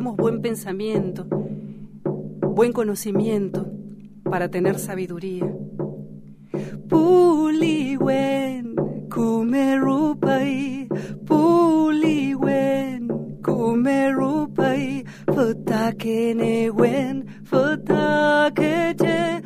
[0.00, 3.66] buen pensamiento Buen conocimiento
[4.24, 5.46] Para tener sabiduría.
[6.88, 8.74] Puliwen
[9.10, 10.88] kumerupai
[11.24, 13.08] Puliwen
[13.42, 19.42] kumerupai Fatakene wen fatakete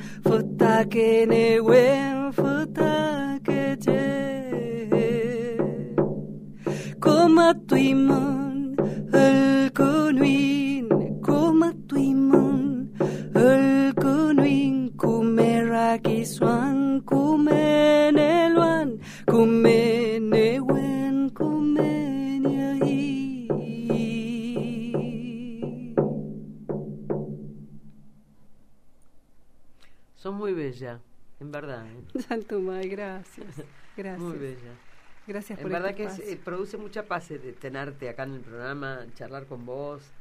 [30.53, 31.03] muy bella,
[31.39, 31.87] en verdad.
[31.93, 32.05] ¿eh?
[32.29, 33.57] Santo May, gracias.
[33.97, 34.21] Gracias.
[34.21, 34.79] Muy bella.
[35.27, 38.25] Gracias En por verdad este que es- eh, produce mucha paz eh, de tenerte acá
[38.25, 40.15] en el programa, charlar con vos.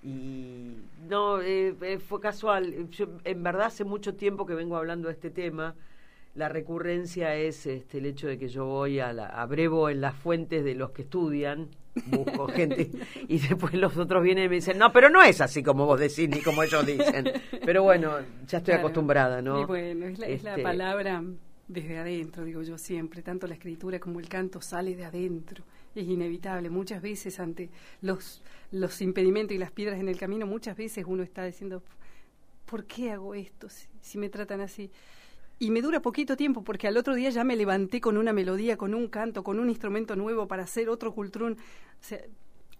[0.00, 2.88] Y no, eh, eh, fue casual.
[2.90, 5.76] Yo en verdad hace mucho tiempo que vengo hablando de este tema.
[6.38, 10.14] La recurrencia es este, el hecho de que yo voy a, la, abrevo en las
[10.14, 11.68] fuentes de los que estudian,
[12.06, 12.90] busco gente,
[13.26, 15.98] y después los otros vienen y me dicen, no, pero no es así como vos
[15.98, 17.24] decís ni como ellos dicen.
[17.64, 18.12] Pero bueno,
[18.46, 18.80] ya estoy Claro.
[18.82, 19.62] acostumbrada, ¿no?
[19.62, 21.24] Y bueno, es la, es la Este, palabra
[21.66, 23.20] desde adentro, digo yo siempre.
[23.22, 25.64] Tanto la escritura como el canto sale de adentro.
[25.92, 26.70] Es inevitable.
[26.70, 27.68] Muchas veces ante
[28.00, 31.82] los, los impedimentos y las piedras en el camino, muchas veces uno está diciendo,
[32.64, 34.88] ¿por qué hago esto si, si me tratan así?
[35.58, 38.76] Y me dura poquito tiempo porque al otro día ya me levanté con una melodía,
[38.76, 41.54] con un canto, con un instrumento nuevo para hacer otro cultrún.
[41.54, 42.20] O sea,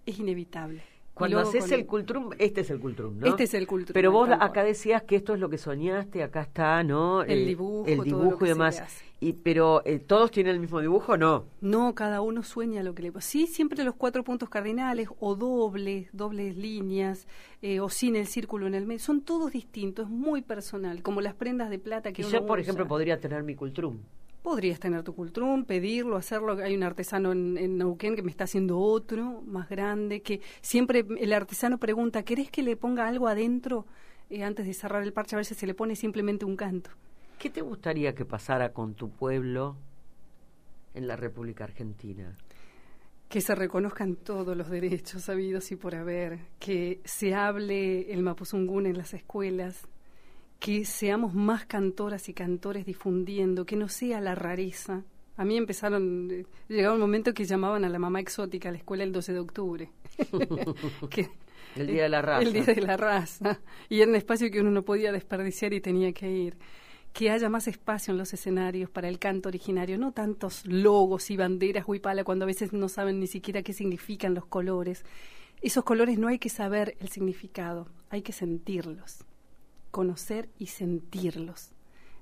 [0.07, 0.83] es inevitable.
[1.19, 3.27] Cuando haces el cultrum, este es el cultrum, ¿no?
[3.27, 6.43] Este es el cultrum, Pero vos acá decías que esto es lo que soñaste, acá
[6.43, 7.23] está, ¿no?
[7.23, 9.03] El Eh, dibujo, el todo dibujo lo que y demás.
[9.21, 11.47] Y, pero eh, todos tienen el mismo dibujo, no.
[11.61, 13.29] No, cada uno sueña lo que le pasa.
[13.29, 17.27] Sí, siempre los cuatro puntos cardinales, o dobles, dobles líneas,
[17.61, 19.01] eh, o sin el círculo en el medio.
[19.01, 22.47] Son todos distintos, es muy personal, como las prendas de plata que Y uno yo,
[22.47, 22.63] por usa.
[22.63, 23.99] ejemplo, podría tener mi cultrum.
[24.43, 26.53] Podrías tener tu cultrum, pedirlo, hacerlo.
[26.63, 31.05] Hay un artesano en, en Neuquén que me está haciendo otro, más grande, que siempre
[31.19, 33.87] el artesano pregunta, ¿querés que le ponga algo adentro
[34.31, 35.37] eh, antes de cerrar el parche?
[35.37, 36.91] A veces se le pone simplemente un canto.
[37.39, 39.77] ¿Qué te gustaría que pasara con tu pueblo
[40.95, 42.37] en la República Argentina?
[43.29, 48.87] Que se reconozcan todos los derechos habidos y por haber, que se hable el mapuzungún
[48.87, 49.87] en las escuelas,
[50.59, 55.05] que seamos más cantoras y cantores difundiendo, que no sea la rareza.
[55.37, 58.79] A mí empezaron, eh, llegaba un momento que llamaban a la mamá exótica a la
[58.79, 59.91] escuela el 12 de octubre.
[61.11, 61.29] Que-
[61.77, 62.43] El Día de la Raza.
[62.43, 63.61] El Día de la Raza.
[63.89, 66.57] Y era un espacio que uno no podía desperdiciar y tenía que ir.
[67.13, 71.37] Que haya más espacio en los escenarios para el canto originario, no tantos logos y
[71.37, 75.05] banderas huipala cuando a veces no saben ni siquiera qué significan los colores.
[75.63, 79.25] Esos colores no hay que saber el significado, hay que sentirlos,
[80.03, 81.73] conocer y sentirlos.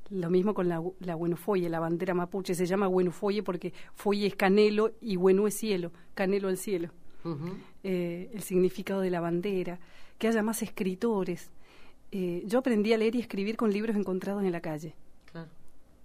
[0.08, 4.34] Lo mismo con la, la buenofoye, la bandera mapuche, se llama buenofoye porque foye es
[4.34, 6.88] canelo y bueno es cielo, canelo al cielo
[7.82, 9.78] eh, el significado de la bandera,
[10.16, 11.50] que haya más escritores.
[12.12, 14.94] Eh, yo aprendí a leer y escribir con libros encontrados en la calle,
[15.32, 15.50] Claro.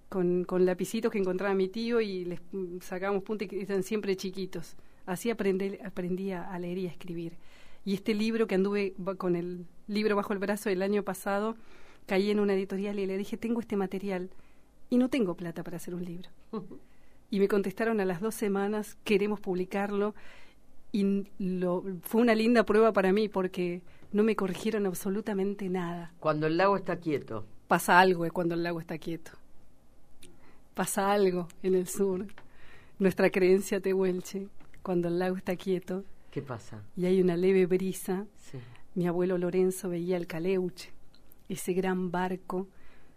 [0.10, 3.84] con, con lapicitos que encontraba mi tío y les mm, sacábamos punta y que eran
[3.84, 4.75] siempre chiquitos.
[5.05, 7.38] Así aprendí, aprendí a, a leer y a escribir.
[7.84, 11.56] Y este libro que anduve con el libro bajo el brazo el año pasado,
[12.06, 14.30] caí en una editorial y le dije, tengo este material
[14.89, 16.30] y no tengo plata para hacer un libro.
[17.34, 20.13] Y me contestaron a las dos semanas, queremos publicarlo.
[20.91, 26.12] Y lo, fue una linda prueba para mí porque no me corrigieron absolutamente nada.
[26.20, 27.46] Cuando el lago está quieto.
[27.70, 29.32] Pasa algo eh, cuando el lago está quieto.
[30.74, 32.28] Pasa algo en el sur.
[33.00, 34.50] Nuestra creencia tehuelche,
[34.84, 36.82] cuando el lago está quieto ¿Qué pasa?
[36.96, 38.58] y hay una leve brisa, Sí.
[38.96, 40.91] mi abuelo Lorenzo veía el caleuche,
[41.50, 42.67] ese gran barco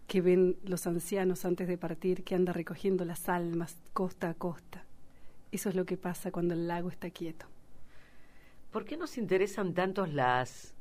[0.07, 4.83] que ven los ancianos antes de partir, que anda recogiendo las almas costa a costa.
[5.51, 7.45] Eso es lo que pasa cuando el lago está quieto.
[8.71, 10.73] ¿Por qué nos interesan tanto las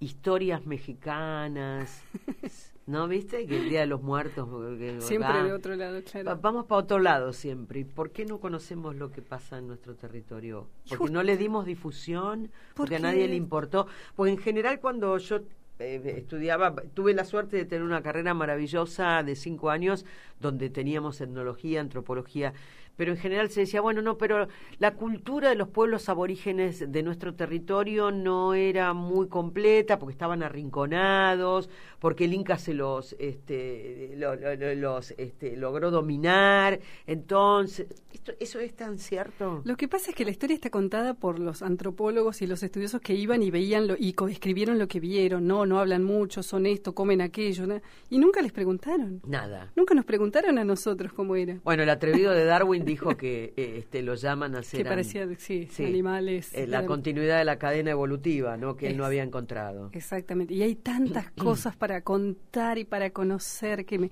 [0.00, 2.02] historias mexicanas?
[2.86, 3.46] ¿No viste?
[3.46, 4.48] Que el Día de los Muertos.
[4.78, 6.38] que- Siempre va- de otro lado, va- claro.
[6.42, 7.80] Vamos para otro lado siempre.
[7.80, 10.68] ¿Y por qué no conocemos lo que pasa en nuestro territorio?
[10.84, 13.86] Porque justo- no le dimos difusión, porque a Porque- nadie le importó.
[14.16, 15.40] Porque en general cuando yo
[15.78, 20.04] eh, estudiaba, tuve la suerte de tener una carrera maravillosa de cinco años
[20.38, 22.52] donde teníamos etnología, antropología,
[22.96, 27.02] pero en general se decía, bueno, no, pero la cultura de los pueblos aborígenes de
[27.02, 34.14] nuestro territorio no era muy completa porque estaban arrinconados, porque el Inca se los, este,
[34.16, 39.62] lo- lo- lo- los este, logró dominar, entonces, ¿esto, ¿eso es tan cierto?
[39.64, 43.00] Lo que pasa es que la historia está contada por los antropólogos y los estudiosos
[43.00, 45.46] que iban y veían lo, y escribieron lo que vieron.
[45.46, 47.66] No, no hablan mucho, son esto, comen aquello.
[47.66, 47.80] ¿no?
[48.10, 49.20] Y nunca les preguntaron.
[49.26, 49.70] Nada.
[49.76, 51.58] Nunca nos preguntaron a nosotros cómo era.
[51.64, 55.28] Bueno, el atrevido de Darwin dijo que eh, este, lo llaman a ser Que parecía,
[55.38, 56.52] sí, sí, animales.
[56.54, 58.76] eh, la continuidad de la cadena evolutiva, ¿no?
[58.76, 59.90] Que él no había encontrado.
[59.92, 60.54] Exactamente.
[60.54, 64.10] Y hay tantas cosas para contar y para conocer que me...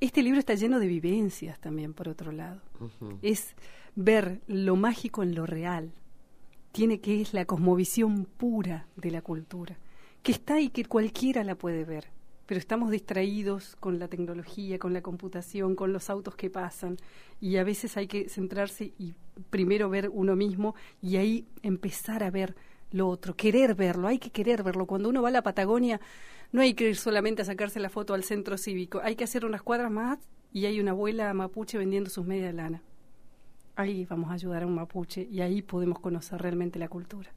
[0.00, 2.62] Este libro está lleno de vivencias también, por otro lado.
[3.20, 3.54] Es
[3.94, 5.92] ver lo mágico en lo real.
[6.72, 9.76] Tiene que es la cosmovisión pura de la cultura,
[10.22, 12.06] que está ahí que cualquiera la puede ver.
[12.50, 16.96] Pero estamos distraídos con la tecnología, con la computación, con los autos que pasan.
[17.40, 19.14] Y a veces hay que centrarse y
[19.50, 22.56] primero ver uno mismo y ahí empezar a ver
[22.90, 24.86] lo otro, querer verlo, hay que querer verlo.
[24.86, 26.00] Cuando uno va a la Patagonia,
[26.50, 29.44] no hay que ir solamente a sacarse la foto al centro cívico, hay que hacer
[29.44, 30.18] unas cuadras más
[30.52, 32.82] y hay una abuela mapuche vendiendo sus medias de lana.
[33.76, 37.30] Ahí vamos a ayudar a un mapuche y ahí podemos conocer realmente la cultura.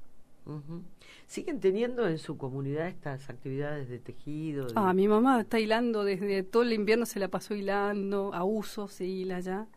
[0.45, 0.81] Ujú.
[1.27, 4.65] ¿Siguen teniendo en su comunidad estas actividades de tejido?
[4.67, 8.43] de- Ah, mi mamá está hilando desde todo el invierno, se la pasó hilando, a
[8.43, 9.67] uso se hila ya.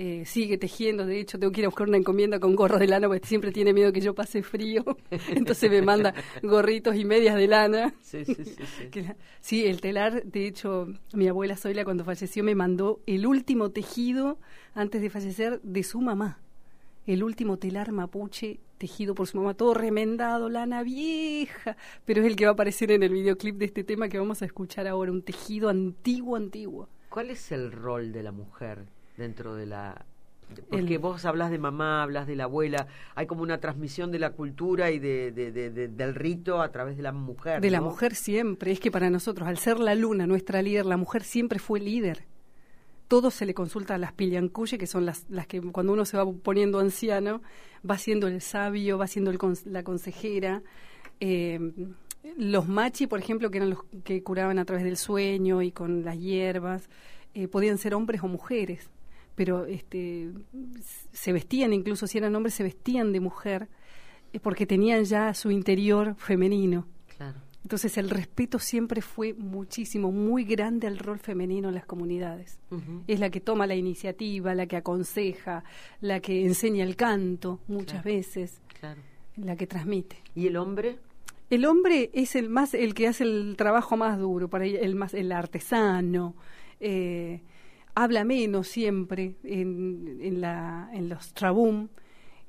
[0.00, 2.86] Eh, sigue tejiendo, de hecho tengo que ir a buscar una encomienda con gorro de
[2.86, 4.84] lana porque siempre tiene miedo que yo pase frío,
[5.34, 7.92] entonces me manda gorritos y medias de lana.
[8.00, 8.44] Sí, sí, sí.
[8.54, 8.90] sí.
[9.02, 13.70] La- Sí, el telar, de hecho, mi abuela Zoila cuando falleció me mandó el último
[13.72, 14.38] tejido
[14.72, 16.38] antes de fallecer de su mamá.
[17.08, 21.74] El último telar mapuche tejido por su mamá, todo remendado, lana vieja,
[22.04, 24.42] pero es el que va a aparecer en el videoclip de este tema que vamos
[24.42, 26.86] a escuchar ahora, un tejido antiguo, antiguo.
[27.08, 28.84] ¿Cuál es el rol de la mujer
[29.16, 30.04] dentro de la
[30.70, 34.18] Porque El- vos hablas de mamá, hablas de la abuela, hay como una transmisión de
[34.18, 37.62] la cultura y de, de- de- de- del rito a través de la mujer.
[37.62, 38.70] De la mujer siempre.
[38.72, 42.26] Es que para nosotros, al ser la luna nuestra líder, la mujer siempre fue líder.
[43.08, 46.16] Todo se le consulta a las pillancuye, que son las, las que cuando uno se
[46.16, 47.42] va poniendo anciano,
[47.88, 50.62] va siendo el sabio, va siendo el la consejera.
[51.20, 51.58] Eh,
[52.36, 56.04] los machi, por ejemplo, que eran los que curaban a través del sueño y con
[56.04, 56.88] las hierbas,
[57.34, 58.90] eh, podían ser hombres o mujeres,
[59.34, 60.30] pero este,
[61.12, 63.68] se vestían, incluso si eran hombres, se vestían de mujer,
[64.32, 66.86] eh, porque tenían ya su interior femenino.
[67.68, 72.58] Entonces el respeto siempre fue muchísimo, muy grande al rol femenino en las comunidades.
[73.06, 75.64] Es la que toma la iniciativa, la que aconseja,
[76.00, 78.04] la que enseña el canto muchas Claro.
[78.16, 79.02] veces, Claro.
[79.36, 80.16] la que transmite.
[80.34, 80.98] ¿Y el hombre?
[81.50, 85.12] El hombre es el más el que hace el trabajo más duro, para el más
[85.12, 86.36] el artesano.
[86.80, 87.42] eh,
[87.94, 91.88] habla menos siempre en, en la en los trabum.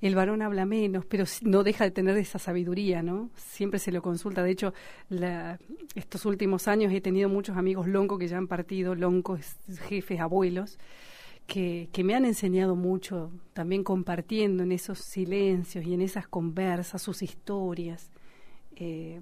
[0.01, 3.29] El varón habla menos, pero no deja de tener esa sabiduría, ¿no?
[3.35, 4.41] Siempre se lo consulta.
[4.43, 4.73] De hecho,
[5.09, 5.59] la-
[5.95, 9.57] estos últimos años he tenido muchos amigos loncos que ya han partido, loncos,
[9.89, 10.79] jefes, abuelos,
[11.47, 17.01] que, que me han enseñado mucho, también compartiendo en esos silencios y en esas conversas
[17.01, 18.11] sus historias,
[18.77, 19.19] eh,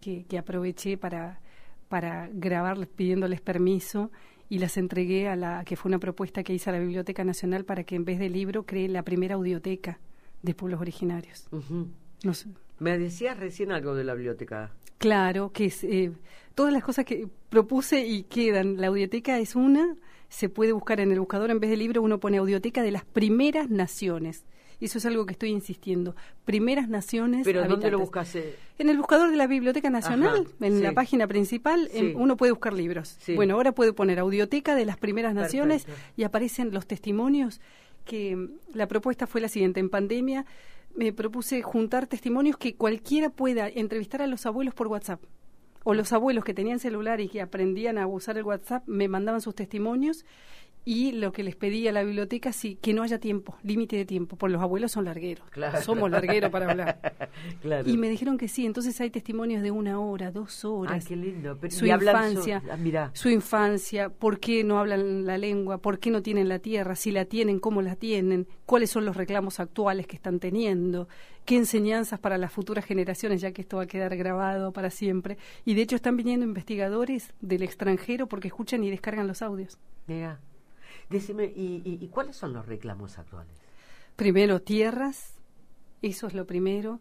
[0.00, 1.40] que, que aproveché para,
[1.88, 4.10] para grabarles pidiéndoles permiso
[4.48, 7.64] y las entregué a la que fue una propuesta que hice a la Biblioteca Nacional
[7.64, 9.98] para que en vez de libro cree la primera audioteca
[10.46, 11.46] de pueblos originarios.
[12.24, 12.48] No sé.
[12.78, 14.70] Me decías recién algo de la biblioteca.
[14.98, 16.12] Claro, que es, eh,
[16.54, 18.80] todas las cosas que propuse y quedan.
[18.80, 19.94] La audioteca es una,
[20.28, 23.04] se puede buscar en el buscador, en vez de libro uno pone audioteca de las
[23.04, 24.44] primeras naciones.
[24.78, 26.14] Eso es algo que estoy insistiendo.
[26.44, 27.44] Primeras naciones.
[27.46, 28.34] ¿Pero dónde lo habitantes.
[28.34, 28.36] buscas?
[28.78, 32.52] En el buscador de la Biblioteca Nacional, Ajá, en la página principal, en- uno puede
[32.52, 33.16] buscar libros.
[33.20, 33.34] Sí.
[33.34, 36.12] Bueno, ahora puede poner Audioteca de las Primeras Naciones Perfecto.
[36.18, 37.62] y aparecen los testimonios
[38.06, 39.80] que la propuesta fue la siguiente.
[39.80, 40.46] En pandemia
[40.94, 45.22] me propuse juntar testimonios que cualquiera pueda entrevistar a los abuelos por WhatsApp.
[45.84, 49.42] O los abuelos que tenían celular y que aprendían a usar el WhatsApp me mandaban
[49.42, 50.24] sus testimonios
[50.88, 54.04] y lo que les pedía a la biblioteca sí que no haya tiempo, límite de
[54.06, 55.44] tiempo, porque los abuelos son largueros.
[55.50, 55.82] Claro.
[55.82, 57.28] Somos largueros para hablar.
[57.60, 57.90] claro.
[57.90, 61.04] Y me dijeron que sí, entonces hay testimonios de una hora, dos Ah, horas.
[61.04, 61.58] qué lindo.
[61.60, 63.10] Pero, su infancia, ah, mirá.
[63.14, 67.10] su infancia, por qué no hablan la lengua, por qué no tienen la tierra, si
[67.10, 71.08] la tienen, cómo la tienen, cuáles son los reclamos actuales que están teniendo,
[71.44, 75.36] qué enseñanzas para las futuras generaciones, ya que esto va a quedar grabado para siempre.
[75.64, 79.78] Y de hecho están viniendo investigadores del extranjero porque escuchan y descargan los audios.
[80.06, 80.38] Mirá.
[81.10, 83.56] Decime, ¿y, y, y cuáles son los reclamos actuales?
[84.16, 85.34] Primero, tierras,
[86.02, 87.00] eso es lo primero.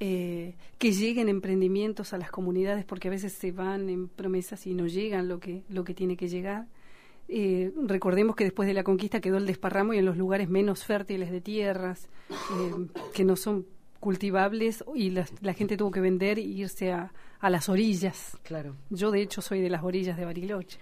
[0.00, 4.74] Eh, que lleguen emprendimientos a las comunidades, porque a veces se van en promesas y
[4.74, 6.66] no llegan lo que, lo que tiene que llegar.
[7.26, 10.84] Eh, recordemos que después de la conquista quedó el desparramo y en los lugares menos
[10.84, 13.66] fértiles de tierras, eh, que no son
[13.98, 18.38] cultivables, y la, la gente tuvo que vender e irse a, a las orillas.
[18.44, 18.76] Claro.
[18.90, 20.78] Yo, de hecho, soy de las orillas de Bariloche.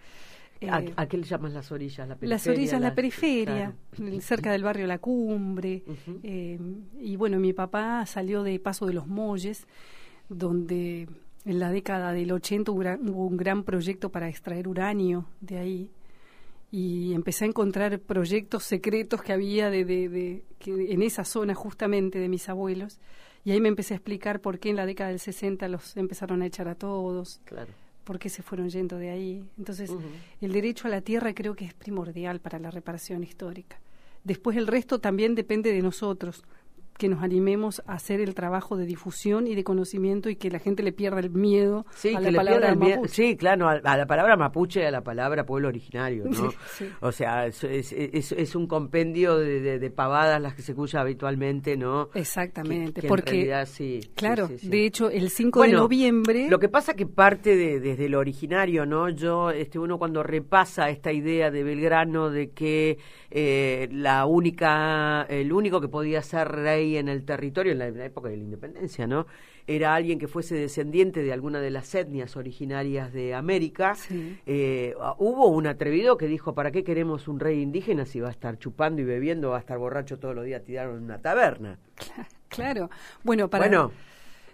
[0.70, 2.08] ¿A, Eh, a qué le llamas las orillas?
[2.08, 4.20] La periferia, las orillas, la periferia, claro.
[4.20, 5.82] cerca del barrio La Cumbre.
[6.22, 6.58] Eh,
[7.00, 9.66] y bueno, mi papá salió de Paso de los Molles,
[10.28, 11.08] donde
[11.44, 15.90] en la década del 80 hubo un gran proyecto para extraer uranio de ahí.
[16.72, 21.54] Y empecé a encontrar proyectos secretos que había de, de- de- que en esa zona
[21.54, 22.98] justamente de mis abuelos.
[23.44, 26.42] Y ahí me empecé a explicar por qué en la década del 60 los empezaron
[26.42, 27.70] a echar a todos, Claro.
[28.06, 29.44] Por qué se fueron yendo de ahí.
[29.58, 29.90] Entonces,
[30.40, 33.80] el derecho a la tierra creo que es primordial para la reparación histórica.
[34.22, 36.44] Después el resto también depende de nosotros,
[36.98, 40.58] que nos animemos a hacer el trabajo de difusión y de conocimiento y que la
[40.58, 43.08] gente le pierda el miedo Sí, a la palabra mapuche.
[43.14, 46.50] Sí, claro, a, la palabra mapuche y a la palabra pueblo originario, ¿no?
[46.50, 46.88] Sí, sí.
[47.00, 50.72] O sea, es, es, es- es un compendio de, de- de pavadas las que se
[50.72, 52.08] escucha habitualmente, ¿no?
[52.14, 56.48] Exactamente, Que- que en porque realidad sí, claro, de hecho el 5 Bueno, de noviembre
[56.48, 59.08] Lo que pasa que parte de, desde lo originario, ¿no?
[59.10, 62.98] Yo, este, uno cuando repasa esta idea de Belgrano de que
[63.30, 67.98] eh, la única, el único que podía ser rey en el territorio en la, en
[67.98, 69.26] la época de la independencia, ¿no?
[69.66, 73.96] Era alguien que fuese descendiente de alguna de las etnias originarias de América.
[73.96, 74.38] Sí.
[74.46, 78.30] Eh, hubo un atrevido que dijo, ¿para qué queremos un rey indígena si va a
[78.30, 81.78] estar chupando y bebiendo, va a estar borracho todos los días tirado en una taberna?
[82.48, 82.90] claro.
[83.24, 83.90] Bueno, para Bueno,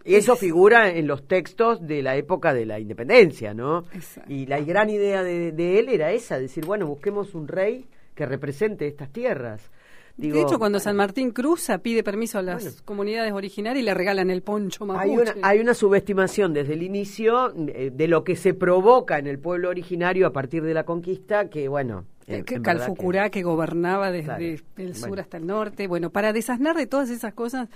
[0.04, 3.84] y eso figura en los textos de la época de la independencia, ¿no?
[3.92, 4.32] Exacto.
[4.32, 8.26] Y la gran idea de, de él era esa, decir, bueno, busquemos un rey que
[8.26, 9.70] represente estas tierras.
[10.16, 12.76] Digo, de hecho, cuando San Martín cruza, pide permiso a las Bueno.
[12.84, 15.04] comunidades originarias y le regalan el poncho mapuche.
[15.10, 19.26] hay una, hay una subestimación desde el inicio eh, de lo que se provoca en
[19.26, 24.10] el pueblo originario a partir de la conquista, que bueno, Que verdad Calfucurá que, gobernaba
[24.10, 24.44] desde Claro.
[24.76, 25.22] el sur Bueno.
[25.22, 25.86] hasta el norte.
[25.86, 27.68] Bueno, para desasnar de todas esas cosas,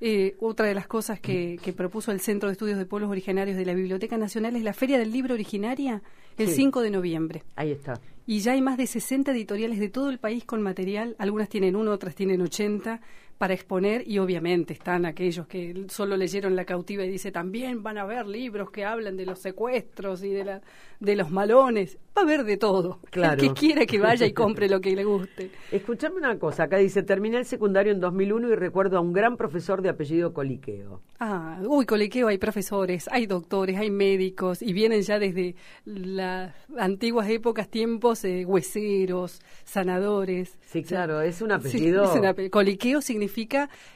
[0.00, 3.56] eh, otra de las cosas que, que propuso el Centro de Estudios de Pueblos Originarios
[3.56, 6.02] de la Biblioteca Nacional es la Feria del Libro Originaria
[6.38, 6.54] el Sí.
[6.56, 7.42] 5 de noviembre.
[7.56, 8.00] Ahí está.
[8.26, 11.74] Y ya hay más de 60 editoriales de todo el país con material, algunas tienen
[11.76, 13.00] uno, otras tienen 80
[13.42, 17.98] para exponer y obviamente están aquellos que solo leyeron La cautiva y dice también van
[17.98, 20.60] a haber libros que hablan de los secuestros y de la
[21.00, 23.00] de los malones, va a haber de todo.
[23.10, 23.42] Claro.
[23.42, 25.50] El que quiera que vaya y compre lo que le guste.
[25.72, 29.36] Escuchame una cosa, acá dice, terminé el secundario en 2001 y recuerdo a un gran
[29.36, 31.02] profesor de apellido Coliqueo.
[31.18, 37.28] Ah, uy, coliqueo, hay profesores, hay doctores, hay médicos y vienen ya desde las antiguas
[37.28, 40.56] épocas, tiempos, eh, hueseros, sanadores.
[40.64, 42.04] Sí, claro, es un Sí, apellido...
[42.04, 43.31] es un ape- Coliqueo significa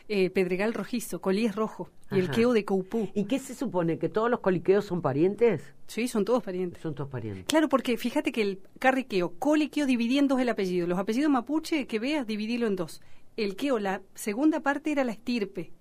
[0.09, 3.11] eh, pedregal rojizo, colí es rojo y el queo de Coupú.
[3.15, 3.99] ¿Y qué se supone?
[3.99, 5.75] ¿Que todos los coliqueos son parientes?
[5.87, 6.81] Sí, son todos parientes.
[6.81, 7.47] Son todos parientes.
[7.47, 10.87] Claro, porque fíjate que el carriqueo, coliqueo, dividí en dos el apellido.
[10.87, 13.03] Los apellidos mapuche que veas, dividilo en dos.
[13.37, 15.73] El queo, la segunda parte era la estirpe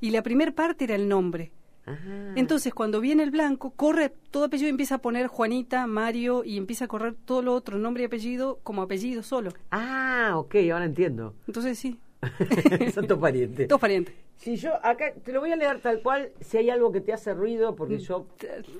[0.00, 1.52] y la primera parte era el nombre.
[1.84, 2.34] Ajá.
[2.36, 6.56] Entonces, cuando viene el blanco, corre todo apellido y empieza a poner Juanita, Mario y
[6.56, 9.52] empieza a correr todo lo otro, nombre y apellido, como apellido solo.
[9.70, 11.34] Ah, ok, ahora entiendo.
[11.46, 11.98] Entonces, sí,
[12.94, 13.68] son todos parientes.
[13.80, 14.14] parientes.
[14.36, 17.12] Si yo, acá, te lo voy a leer tal cual, si hay algo que te
[17.12, 18.26] hace ruido, porque yo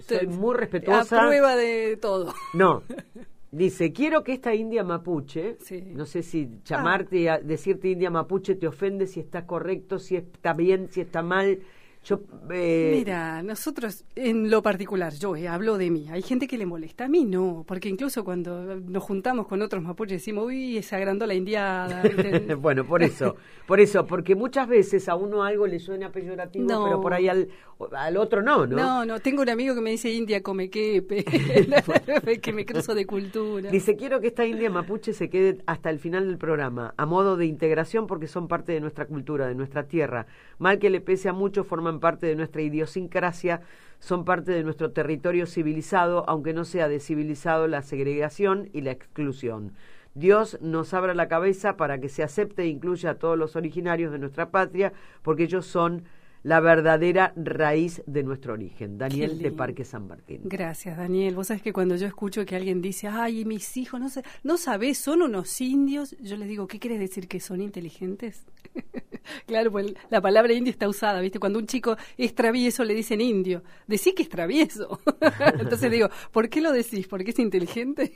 [0.00, 1.20] soy muy respetuosa.
[1.22, 2.32] A prueba de todo.
[2.54, 2.82] No.
[3.50, 5.82] Dice, quiero que esta india mapuche, Sí.
[5.94, 10.54] no sé si llamarte, a decirte india mapuche te ofende, si está correcto, si está
[10.54, 11.58] bien, si está mal.
[12.04, 16.08] Yo, eh, Mira, nosotros, en lo particular, yo eh, hablo de mí.
[16.10, 19.84] Hay gente que le molesta, a mí no, porque incluso cuando nos juntamos con otros
[19.84, 22.02] mapuches decimos, uy, se agrandó la indiada.
[22.58, 23.36] bueno, por eso,
[23.68, 26.84] por eso, porque muchas veces a uno algo le suena peyorativo, No.
[26.84, 27.48] pero por ahí al,
[27.92, 28.76] al otro no, ¿no?
[28.76, 31.24] No, no, tengo un amigo que me dice India come quepe,
[32.42, 33.70] que me cruzo de cultura.
[33.70, 37.36] Dice, quiero que esta india mapuche se quede hasta el final del programa, a modo
[37.36, 40.26] de integración porque son parte de nuestra cultura, de nuestra tierra.
[40.58, 43.60] Mal que le pese a muchos, forman parte de nuestra idiosincrasia,
[43.98, 48.90] son parte de nuestro territorio civilizado, aunque no sea de civilizado la segregación y la
[48.90, 49.72] exclusión.
[50.14, 54.12] Dios nos abra la cabeza para que se acepte e incluya a todos los originarios
[54.12, 56.04] de nuestra patria, porque ellos son
[56.42, 58.98] la verdadera raíz de nuestro origen.
[58.98, 59.52] Daniel de.
[59.52, 60.40] Parque San Martín.
[60.44, 61.36] Gracias, Daniel.
[61.36, 64.56] Vos sabés que cuando yo escucho que alguien dice, ay, mis hijos, no sé, no
[64.56, 67.28] sabés, son unos indios, yo les digo, ¿qué quieres decir?
[67.28, 68.44] ¿Que son inteligentes?
[69.46, 71.38] claro, pues la palabra indio está usada, ¿viste?
[71.38, 73.62] Cuando un chico es travieso le dicen indio.
[73.86, 75.00] Decí que es travieso.
[75.58, 77.06] Entonces digo, ¿por qué lo decís?
[77.06, 78.12] ¿Porque es inteligente?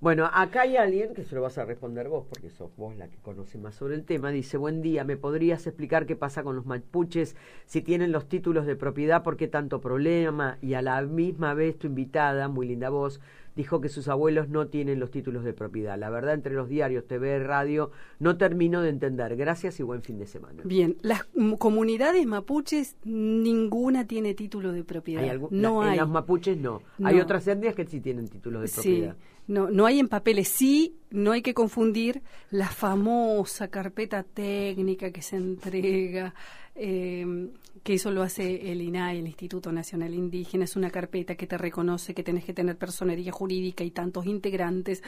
[0.00, 3.08] Bueno, acá hay alguien que se lo vas a responder vos, porque sos vos la
[3.08, 4.30] que conoce más sobre el tema.
[4.30, 7.36] Dice, buen día, ¿me podrías explicar qué pasa con los mapuches?
[7.66, 10.56] Si tienen los títulos de propiedad, ¿por qué tanto problema?
[10.62, 13.20] Y a la misma vez tu invitada, muy linda voz,
[13.56, 15.98] dijo que sus abuelos no tienen los títulos de propiedad.
[15.98, 19.36] La verdad, entre los diarios, TV, radio, no termino de entender.
[19.36, 20.62] Gracias y buen fin de semana.
[20.64, 21.24] Bien, las
[21.58, 25.22] comunidades mapuches, ninguna tiene título de propiedad.
[25.24, 25.96] ¿Hay algún- no en hay.
[25.98, 26.80] las mapuches no.
[26.96, 27.08] No.
[27.08, 29.16] Hay otras etnias que sí tienen títulos de Sí, propiedad.
[29.50, 30.46] No, no hay en papeles.
[30.46, 32.22] Sí, no hay que confundir
[32.52, 36.34] la famosa carpeta técnica que se entrega,
[36.76, 37.50] eh,
[37.82, 40.64] que eso lo hace el INAI, el Instituto Nacional Indígena.
[40.64, 45.02] Es una carpeta que te reconoce que tenés que tener personería jurídica y tantos integrantes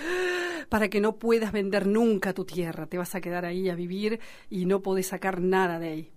[0.68, 2.86] para que no puedas vender nunca tu tierra.
[2.86, 4.18] Te vas a quedar ahí a vivir
[4.50, 6.10] y no podés sacar nada de ahí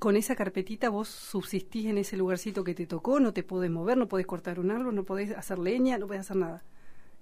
[0.00, 3.98] con esa carpetita vos subsistís en ese lugarcito que te tocó, no te podés mover,
[3.98, 6.62] no podés cortar un árbol, no podés hacer leña, no podés hacer nada.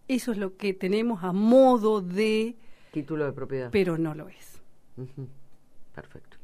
[0.08, 2.56] Eso es lo que tenemos a modo de,
[2.92, 3.68] Título de propiedad.
[3.70, 4.60] pero no lo es.
[5.94, 6.38] Perfecto.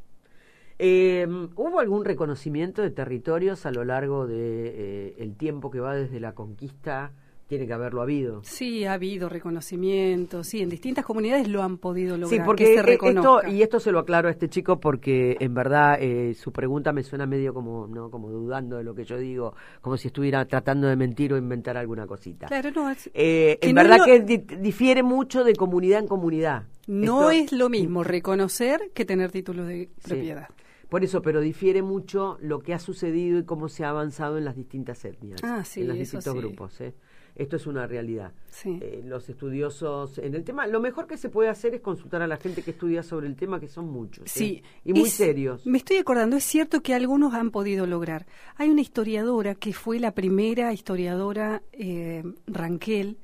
[0.78, 5.94] Eh, ¿Hubo algún reconocimiento de territorios a lo largo de eh, el tiempo que va
[5.94, 7.12] desde la conquista?
[7.46, 8.40] Tiene que haberlo habido.
[8.42, 12.68] Sí, ha habido reconocimiento, sí, en distintas comunidades lo han podido lograr, Sí, porque que
[12.70, 13.50] se esto, reconozca.
[13.50, 17.02] y esto se lo aclaro a este chico porque en verdad eh, su pregunta me
[17.02, 20.86] suena medio como, no, como dudando de lo que yo digo, como si estuviera tratando
[20.88, 22.46] de mentir o inventar alguna cosita.
[22.46, 26.08] Claro, no, es, Eh, en no verdad lo- que di- difiere mucho de comunidad en
[26.08, 26.64] comunidad.
[26.86, 30.48] no Esto- es lo mismo reconocer que tener títulos de propiedad.
[30.88, 34.44] Por eso, pero difiere mucho lo que ha sucedido y cómo se ha avanzado en
[34.44, 36.38] las distintas etnias, Ah, sí, en los distintos sí.
[36.38, 36.80] grupos.
[36.80, 36.94] ¿eh?
[37.36, 38.32] Esto es una realidad.
[38.50, 38.78] Sí.
[38.80, 42.28] Eh, los estudiosos en el tema, lo mejor que se puede hacer es consultar a
[42.28, 44.24] la gente que estudia sobre el tema, que son muchos.
[44.26, 44.30] ¿eh?
[44.32, 44.62] Sí.
[44.84, 45.66] Y muy Es- serios.
[45.66, 48.26] Me estoy acordando, es cierto que algunos han podido lograr.
[48.56, 53.18] Hay una historiadora que fue la primera historiadora eh, Ranquel,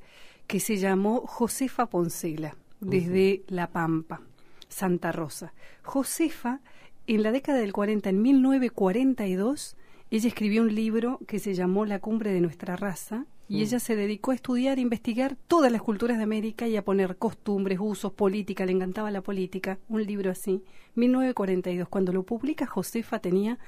[0.45, 4.19] que se llamó Josefa Poncela, desde La Pampa,
[4.67, 5.53] Santa Rosa.
[5.83, 6.59] Josefa,
[7.07, 9.77] en la década del 40, en 1942,
[10.09, 13.97] ella escribió un libro que se llamó La cumbre de nuestra raza, y ella se
[13.97, 18.13] dedicó a estudiar, e investigar todas las culturas de América y a poner costumbres, usos,
[18.13, 20.63] política, le encantaba la política, un libro así,
[20.95, 21.89] 1942.
[21.89, 23.59] Cuando lo publica, Josefa tenía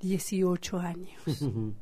[0.00, 1.20] 18 años.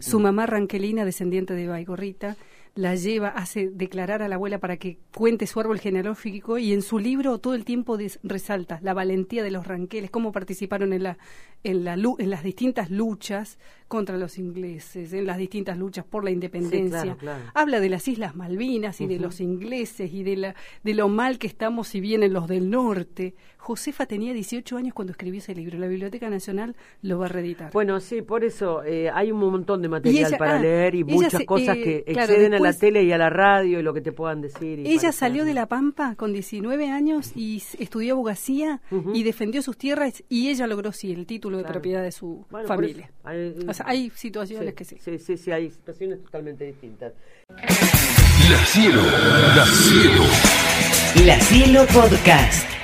[0.00, 2.36] Su mamá Ranquelina, descendiente de Baigorrita,
[2.76, 6.82] la lleva, hace declarar a la abuela para que cuente su árbol genealógico y en
[6.82, 11.18] su libro todo el tiempo resalta la valentía de los ranqueles, cómo participaron en, la,
[11.64, 13.58] en, la, en las distintas luchas
[13.88, 17.16] contra los ingleses, en las distintas luchas por la independencia.
[17.54, 20.54] Habla de las Islas Malvinas y de los ingleses y de, la,
[20.84, 23.34] de lo mal que estamos si vienen los del norte.
[23.56, 25.78] Josefa tenía 18 años cuando escribió ese libro.
[25.78, 27.72] La Biblioteca Nacional lo va a reeditar.
[27.72, 31.42] Bueno, sí, por eso eh, hay un montón de material para ah, leer y muchas
[31.44, 34.12] cosas que eh, exceden a la tele y a la radio y lo que te
[34.12, 34.80] puedan decir.
[34.84, 38.80] ella salió de La Pampa con 19 años y estudió abogacía
[39.14, 43.10] y defendió sus tierras y ella logró, sí, el título de propiedad de su familia.
[43.24, 44.96] Hay, o sea, hay situaciones que sí.
[45.00, 47.12] Sí, sí, sí, hay situaciones totalmente distintas.
[47.48, 49.02] La Cielo,
[49.56, 50.22] La Cielo.
[51.24, 52.75] La Cielo Podcast.